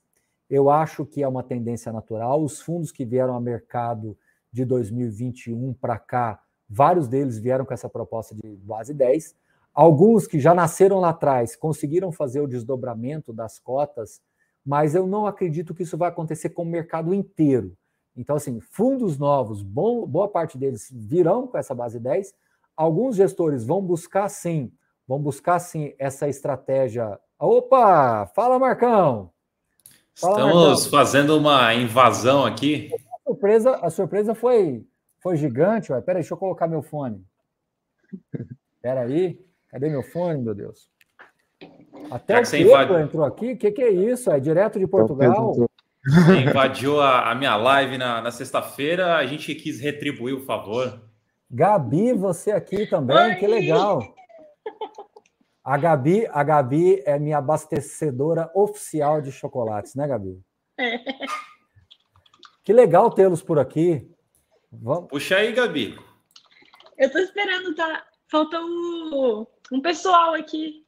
Eu 0.50 0.70
acho 0.70 1.06
que 1.06 1.24
é 1.24 1.28
uma 1.28 1.44
tendência 1.44 1.92
natural. 1.92 2.44
Os 2.44 2.62
fundos 2.62 2.92
que 2.92 3.04
vieram 3.04 3.34
ao 3.34 3.42
mercado 3.42 4.18
de 4.52 4.64
2021 4.64 5.74
para 5.74 5.98
cá, 5.98 6.40
vários 6.72 7.08
deles 7.08 7.38
vieram 7.38 7.66
com 7.66 7.74
essa 7.74 7.90
proposta 7.90 8.34
de 8.34 8.56
base 8.64 8.94
10. 8.94 9.36
Alguns 9.74 10.26
que 10.26 10.40
já 10.40 10.54
nasceram 10.54 11.00
lá 11.00 11.10
atrás 11.10 11.56
conseguiram 11.56 12.12
fazer 12.12 12.40
o 12.40 12.48
desdobramento 12.48 13.34
das 13.34 13.60
cotas, 13.60 14.22
mas 14.66 14.96
eu 14.96 15.06
não 15.06 15.28
acredito 15.28 15.74
que 15.74 15.84
isso 15.84 15.98
vai 15.98 16.10
acontecer 16.10 16.50
com 16.50 16.64
o 16.64 16.66
mercado 16.66 17.14
inteiro. 17.14 17.76
Então, 18.16 18.36
assim, 18.36 18.60
fundos 18.60 19.18
novos, 19.18 19.62
bom, 19.62 20.06
boa 20.06 20.28
parte 20.28 20.58
deles 20.58 20.88
virão 20.92 21.48
com 21.48 21.58
essa 21.58 21.74
base 21.74 22.00
10. 22.00 22.34
Alguns 22.76 23.16
gestores 23.16 23.66
vão 23.66 23.82
buscar 23.82 24.30
sim, 24.30 24.72
vão 25.08 25.20
buscar 25.20 25.60
sim 25.60 25.94
essa 25.98 26.28
estratégia 26.28 27.20
Opa! 27.44 28.28
Fala, 28.36 28.60
Marcão! 28.60 29.32
Fala, 30.14 30.36
Estamos 30.36 30.54
Marcão. 30.54 30.92
fazendo 30.92 31.38
uma 31.40 31.74
invasão 31.74 32.46
aqui. 32.46 32.92
A 32.94 33.30
surpresa, 33.30 33.76
a 33.78 33.90
surpresa 33.90 34.36
foi, 34.36 34.86
foi 35.22 35.38
gigante. 35.38 35.92
Ué. 35.92 36.02
Peraí, 36.02 36.22
deixa 36.22 36.34
eu 36.34 36.38
colocar 36.38 36.68
meu 36.68 36.82
fone. 36.82 37.24
Peraí. 38.82 39.40
Cadê 39.70 39.90
meu 39.90 40.04
fone, 40.04 40.42
meu 40.42 40.54
Deus? 40.54 40.90
Até 42.10 42.42
o 42.42 42.50
Pedro 42.50 42.68
invadiu... 42.68 43.00
entrou 43.00 43.26
aqui. 43.26 43.54
O 43.54 43.58
que, 43.58 43.72
que 43.72 43.82
é 43.82 43.90
isso? 43.90 44.32
É 44.32 44.40
direto 44.40 44.80
de 44.80 44.88
Portugal? 44.88 45.54
Você 46.04 46.40
invadiu 46.42 47.00
a, 47.00 47.32
a, 47.32 47.36
minha 47.36 47.56
live 47.56 47.98
na, 47.98 48.22
na 48.22 48.32
sexta-feira. 48.32 49.16
A 49.16 49.26
gente 49.26 49.54
quis 49.56 49.80
retribuir 49.80 50.34
o 50.34 50.42
favor. 50.42 51.00
Gabi, 51.50 52.12
você 52.14 52.52
aqui 52.52 52.88
também. 52.88 53.38
Que 53.38 53.48
legal. 53.48 54.02
A 55.64 55.78
Gabi, 55.78 56.28
a 56.32 56.44
Gabi 56.44 57.04
é 57.06 57.20
minha 57.20 57.38
abastecedora 57.38 58.50
oficial 58.56 59.22
de 59.22 59.32
chocolates, 59.32 59.94
né, 59.94 60.08
Gabi? 60.08 60.42
É. 60.80 60.98
Que 62.64 62.74
legal 62.74 63.12
tê-los 63.12 63.44
por 63.44 63.60
aqui. 63.60 64.11
Vamos. 64.72 65.10
Puxa 65.10 65.38
aí, 65.38 65.52
Gabi. 65.52 65.98
Eu 66.98 67.12
tô 67.12 67.20
esperando, 67.20 67.76
tá? 67.76 68.06
Falta 68.28 68.60
um, 68.60 69.46
um 69.72 69.82
pessoal 69.82 70.34
aqui. 70.34 70.86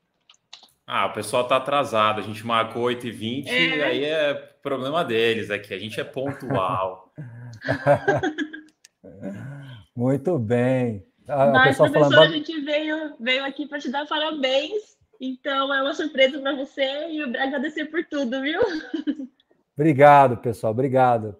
Ah, 0.85 1.07
o 1.07 1.13
pessoal 1.13 1.47
tá 1.47 1.57
atrasado. 1.57 2.19
A 2.19 2.23
gente 2.23 2.45
marcou 2.45 2.83
8h20 2.83 3.47
é. 3.47 3.77
e 3.77 3.83
aí 3.83 4.05
é 4.05 4.33
problema 4.61 5.03
deles 5.03 5.49
aqui. 5.49 5.73
A 5.73 5.79
gente 5.79 5.99
é 5.99 6.03
pontual. 6.03 7.11
Muito 9.95 10.37
bem. 10.39 11.05
Ah, 11.27 11.47
Mas, 11.47 11.77
professor, 11.77 12.09
falando... 12.09 12.19
a 12.19 12.27
gente 12.27 12.59
veio, 12.61 13.15
veio 13.19 13.45
aqui 13.45 13.67
para 13.67 13.79
te 13.79 13.89
dar 13.89 14.07
parabéns. 14.07 14.93
Então, 15.19 15.73
é 15.73 15.81
uma 15.81 15.93
surpresa 15.93 16.39
para 16.39 16.55
você 16.55 17.07
e 17.09 17.21
agradecer 17.37 17.85
por 17.85 18.03
tudo, 18.05 18.41
viu? 18.41 18.59
Obrigado, 19.77 20.37
pessoal. 20.37 20.71
Obrigado. 20.71 21.37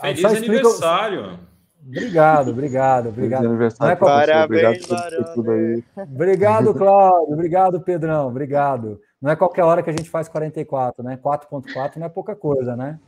Feliz 0.00 0.24
aniversário. 0.24 1.38
Obrigado, 1.84 2.50
obrigado, 2.50 3.08
obrigado. 3.08 3.46
Aniversário 3.46 3.92
é 3.92 3.96
Parabéns, 3.96 4.84
obrigado 4.84 5.16
por 5.16 5.34
tudo 5.34 5.50
aí. 5.50 5.84
Obrigado, 5.96 6.74
Cláudio. 6.74 7.34
Obrigado, 7.34 7.80
Pedrão. 7.80 8.28
Obrigado. 8.28 9.00
Não 9.20 9.30
é 9.30 9.36
qualquer 9.36 9.64
hora 9.64 9.82
que 9.82 9.90
a 9.90 9.92
gente 9.92 10.08
faz 10.08 10.28
44, 10.28 11.02
né? 11.02 11.18
4.4 11.22 11.96
não 11.96 12.06
é 12.06 12.08
pouca 12.08 12.36
coisa, 12.36 12.76
né? 12.76 12.98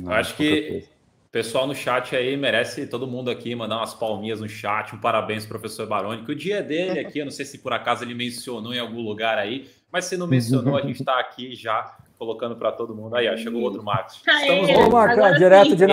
Não, 0.00 0.12
acho 0.12 0.36
que 0.36 0.84
o 1.26 1.30
pessoal 1.32 1.66
no 1.66 1.74
chat 1.74 2.14
aí 2.14 2.36
merece 2.36 2.86
todo 2.86 3.06
mundo 3.06 3.30
aqui 3.30 3.54
mandar 3.54 3.78
umas 3.78 3.94
palminhas 3.94 4.40
no 4.40 4.48
chat. 4.48 4.94
Um 4.94 5.00
parabéns, 5.00 5.44
professor 5.44 5.86
Baroni, 5.86 6.24
que 6.24 6.32
o 6.32 6.36
dia 6.36 6.62
dele 6.62 7.00
aqui, 7.00 7.18
eu 7.18 7.24
não 7.24 7.32
sei 7.32 7.44
se 7.44 7.58
por 7.58 7.72
acaso 7.72 8.04
ele 8.04 8.14
mencionou 8.14 8.72
em 8.72 8.78
algum 8.78 9.00
lugar 9.00 9.38
aí, 9.38 9.68
mas 9.90 10.04
se 10.04 10.16
não 10.16 10.26
mencionou, 10.28 10.76
a 10.76 10.82
gente 10.82 11.00
está 11.00 11.18
aqui 11.18 11.54
já 11.54 11.96
colocando 12.18 12.54
para 12.54 12.70
todo 12.70 12.94
mundo. 12.94 13.16
Aí, 13.16 13.28
ó, 13.28 13.36
chegou 13.36 13.62
outro 13.62 13.82
Marcos. 13.82 14.22
Estamos 14.24 14.70
Ô, 14.70 14.90
Marcos, 14.90 15.38
direto 15.38 15.74
de 15.74 15.86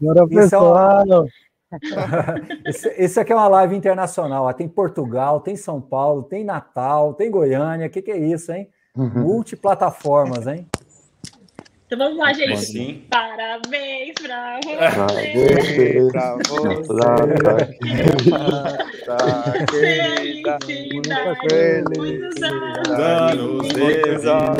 Bora, 0.00 0.26
pessoal. 0.26 1.04
esse, 2.64 2.88
esse 2.96 3.20
aqui 3.20 3.32
é 3.32 3.36
uma 3.36 3.48
live 3.48 3.74
internacional. 3.76 4.52
Tem 4.54 4.68
Portugal, 4.68 5.40
tem 5.40 5.56
São 5.56 5.80
Paulo, 5.80 6.22
tem 6.22 6.44
Natal, 6.44 7.14
tem 7.14 7.30
Goiânia. 7.30 7.86
O 7.86 7.90
que, 7.90 8.02
que 8.02 8.10
é 8.10 8.18
isso, 8.18 8.52
hein? 8.52 8.68
Uhum. 8.96 9.22
Multiplataformas, 9.22 10.46
hein? 10.46 10.66
Então 11.86 11.98
vamos 11.98 12.18
lá, 12.18 12.32
gente. 12.32 12.56
Sim. 12.56 13.04
Parabéns 13.08 14.14
pra 14.20 14.58
você. 14.60 14.76
Parabéns 14.76 16.10
pra 16.10 16.36
você. 16.36 16.82
Felicidade. 21.48 23.38
Muitos 23.38 24.26
anos. 24.26 24.58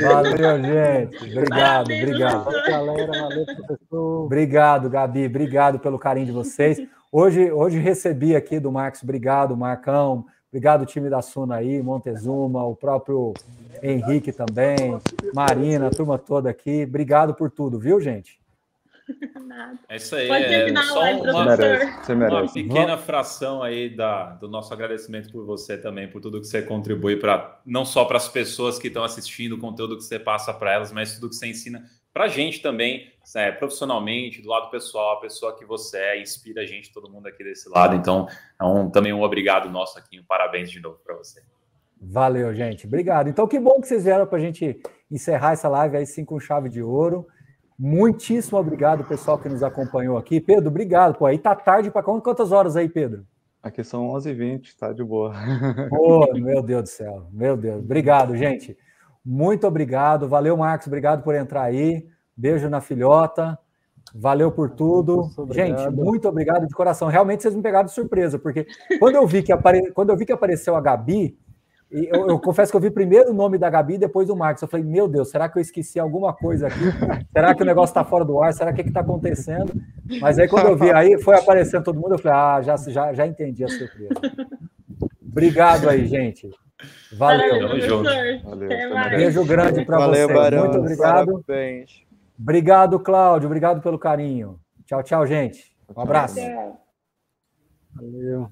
Valeu, 0.00 0.62
gente. 0.62 1.16
Obrigado, 1.32 1.92
obrigado. 1.92 2.44
Galera, 2.68 3.12
valeu, 3.12 3.46
professor. 3.46 4.24
Obrigado, 4.26 4.88
Gabi. 4.88 5.26
Obrigado 5.26 5.80
pelo 5.80 5.98
carinho 5.98 6.26
de 6.26 6.32
vocês. 6.32 6.80
Hoje, 7.10 7.50
hoje 7.50 7.78
recebi 7.80 8.36
aqui 8.36 8.60
do 8.60 8.70
Marcos. 8.70 9.02
Obrigado, 9.02 9.56
Marcão. 9.56 10.24
Obrigado, 10.50 10.86
time 10.86 11.10
da 11.10 11.20
Suna 11.20 11.56
aí, 11.56 11.82
Montezuma, 11.82 12.64
o 12.64 12.74
próprio 12.74 13.34
Henrique 13.82 14.32
também, 14.32 14.98
Marina, 15.34 15.88
a 15.88 15.90
turma 15.90 16.18
toda 16.18 16.48
aqui. 16.48 16.84
Obrigado 16.84 17.34
por 17.34 17.50
tudo, 17.50 17.78
viu, 17.78 18.00
gente? 18.00 18.40
Nada. 19.46 19.78
É 19.88 19.96
isso 19.96 20.16
aí. 20.16 20.26
Pode 20.26 20.44
é 20.44 20.82
só 20.82 21.00
uma, 21.00 21.44
merece, 21.44 22.12
uma 22.12 22.52
pequena 22.52 22.98
fração 22.98 23.62
aí 23.62 23.94
da, 23.94 24.34
do 24.34 24.48
nosso 24.48 24.72
agradecimento 24.72 25.30
por 25.30 25.44
você 25.44 25.78
também, 25.78 26.08
por 26.08 26.20
tudo 26.20 26.40
que 26.40 26.46
você 26.46 26.62
contribui 26.62 27.16
para 27.16 27.60
não 27.64 27.84
só 27.84 28.04
para 28.04 28.16
as 28.16 28.28
pessoas 28.28 28.78
que 28.78 28.88
estão 28.88 29.04
assistindo, 29.04 29.54
o 29.54 29.58
conteúdo 29.58 29.96
que 29.96 30.02
você 30.02 30.18
passa 30.18 30.52
para 30.52 30.72
elas, 30.72 30.90
mas 30.90 31.14
tudo 31.14 31.28
que 31.28 31.36
você 31.36 31.46
ensina 31.46 31.84
para 32.16 32.24
a 32.24 32.28
gente 32.28 32.62
também, 32.62 33.12
é, 33.36 33.52
profissionalmente, 33.52 34.40
do 34.40 34.48
lado 34.48 34.70
pessoal, 34.70 35.18
a 35.18 35.20
pessoa 35.20 35.54
que 35.54 35.66
você 35.66 35.98
é, 35.98 36.22
inspira 36.22 36.62
a 36.62 36.64
gente, 36.64 36.90
todo 36.90 37.10
mundo 37.10 37.26
aqui 37.26 37.44
desse 37.44 37.68
lado. 37.68 37.94
Então, 37.94 38.26
é 38.58 38.64
um, 38.64 38.88
também 38.88 39.12
um 39.12 39.20
obrigado 39.20 39.68
nosso 39.68 39.98
aqui, 39.98 40.18
um 40.18 40.24
parabéns 40.24 40.70
de 40.70 40.80
novo 40.80 40.98
para 41.04 41.14
você. 41.14 41.42
Valeu, 42.00 42.54
gente. 42.54 42.86
Obrigado. 42.86 43.28
Então, 43.28 43.46
que 43.46 43.60
bom 43.60 43.82
que 43.82 43.86
vocês 43.86 44.04
vieram 44.04 44.26
para 44.26 44.38
a 44.38 44.40
gente 44.40 44.80
encerrar 45.10 45.52
essa 45.52 45.68
live 45.68 45.98
aí 45.98 46.06
sim 46.06 46.24
com 46.24 46.40
chave 46.40 46.70
de 46.70 46.82
ouro. 46.82 47.26
Muitíssimo 47.78 48.58
obrigado, 48.58 49.04
pessoal 49.04 49.38
que 49.38 49.50
nos 49.50 49.62
acompanhou 49.62 50.16
aqui. 50.16 50.40
Pedro, 50.40 50.68
obrigado. 50.68 51.18
Pô, 51.18 51.26
aí 51.26 51.36
tá 51.36 51.54
tarde 51.54 51.90
para 51.90 52.02
quantas 52.02 52.50
horas 52.50 52.76
aí, 52.76 52.88
Pedro? 52.88 53.26
Aqui 53.62 53.84
são 53.84 54.08
11h20, 54.14 54.74
tá 54.78 54.90
de 54.90 55.04
boa. 55.04 55.34
Pô, 55.90 56.32
meu 56.32 56.62
Deus 56.62 56.82
do 56.84 56.88
céu. 56.88 57.26
Meu 57.30 57.58
Deus. 57.58 57.84
Obrigado, 57.84 58.34
gente. 58.38 58.74
Muito 59.26 59.66
obrigado. 59.66 60.28
Valeu, 60.28 60.56
Marcos. 60.56 60.86
Obrigado 60.86 61.24
por 61.24 61.34
entrar 61.34 61.62
aí. 61.62 62.06
Beijo 62.36 62.70
na 62.70 62.80
filhota. 62.80 63.58
Valeu 64.14 64.52
por 64.52 64.70
tudo. 64.70 65.28
Gente, 65.50 65.90
muito 65.90 66.28
obrigado 66.28 66.64
de 66.64 66.72
coração. 66.72 67.08
Realmente 67.08 67.42
vocês 67.42 67.54
me 67.54 67.60
pegaram 67.60 67.86
de 67.86 67.92
surpresa, 67.92 68.38
porque 68.38 68.66
quando 69.00 69.16
eu 69.16 69.26
vi 69.26 69.42
que, 69.42 69.50
apare... 69.50 69.90
quando 69.90 70.10
eu 70.10 70.16
vi 70.16 70.24
que 70.24 70.32
apareceu 70.32 70.76
a 70.76 70.80
Gabi, 70.80 71.36
eu, 71.90 72.28
eu, 72.28 72.38
confesso 72.38 72.70
que 72.70 72.76
eu 72.76 72.80
vi 72.80 72.90
primeiro 72.90 73.30
o 73.30 73.34
nome 73.34 73.58
da 73.58 73.68
Gabi, 73.68 73.98
depois 73.98 74.28
do 74.28 74.36
Marcos. 74.36 74.62
Eu 74.62 74.68
falei, 74.68 74.86
meu 74.86 75.08
Deus, 75.08 75.30
será 75.30 75.48
que 75.48 75.58
eu 75.58 75.62
esqueci 75.62 75.98
alguma 75.98 76.32
coisa 76.32 76.68
aqui? 76.68 76.84
Será 77.32 77.52
que 77.52 77.62
o 77.62 77.66
negócio 77.66 77.90
está 77.92 78.04
fora 78.04 78.24
do 78.24 78.40
ar? 78.40 78.52
Será 78.52 78.72
que 78.72 78.80
está 78.80 79.00
acontecendo? 79.00 79.72
Mas 80.20 80.38
aí, 80.38 80.48
quando 80.48 80.68
eu 80.68 80.76
vi 80.76 80.92
aí, 80.92 81.20
foi 81.20 81.36
aparecendo 81.36 81.82
todo 81.82 82.00
mundo, 82.00 82.14
eu 82.14 82.18
falei, 82.18 82.38
ah, 82.38 82.62
já, 82.62 82.76
já, 82.76 83.12
já 83.12 83.26
entendi 83.26 83.64
a 83.64 83.68
surpresa. 83.68 84.14
Obrigado 85.20 85.88
aí, 85.88 86.06
gente. 86.06 86.50
Valeu. 87.12 87.68
Valeu. 88.44 88.68
Beijo 89.10 89.44
grande 89.44 89.84
para 89.84 90.06
vocês. 90.06 90.32
Barão, 90.32 90.64
Muito 90.64 90.78
obrigado. 90.78 91.42
Parabéns. 91.46 92.02
Obrigado, 92.38 93.00
Cláudio. 93.00 93.46
Obrigado 93.46 93.80
pelo 93.80 93.98
carinho. 93.98 94.60
Tchau, 94.84 95.02
tchau, 95.02 95.26
gente. 95.26 95.74
Um 95.94 96.00
abraço. 96.00 96.36
Valeu. 97.94 98.50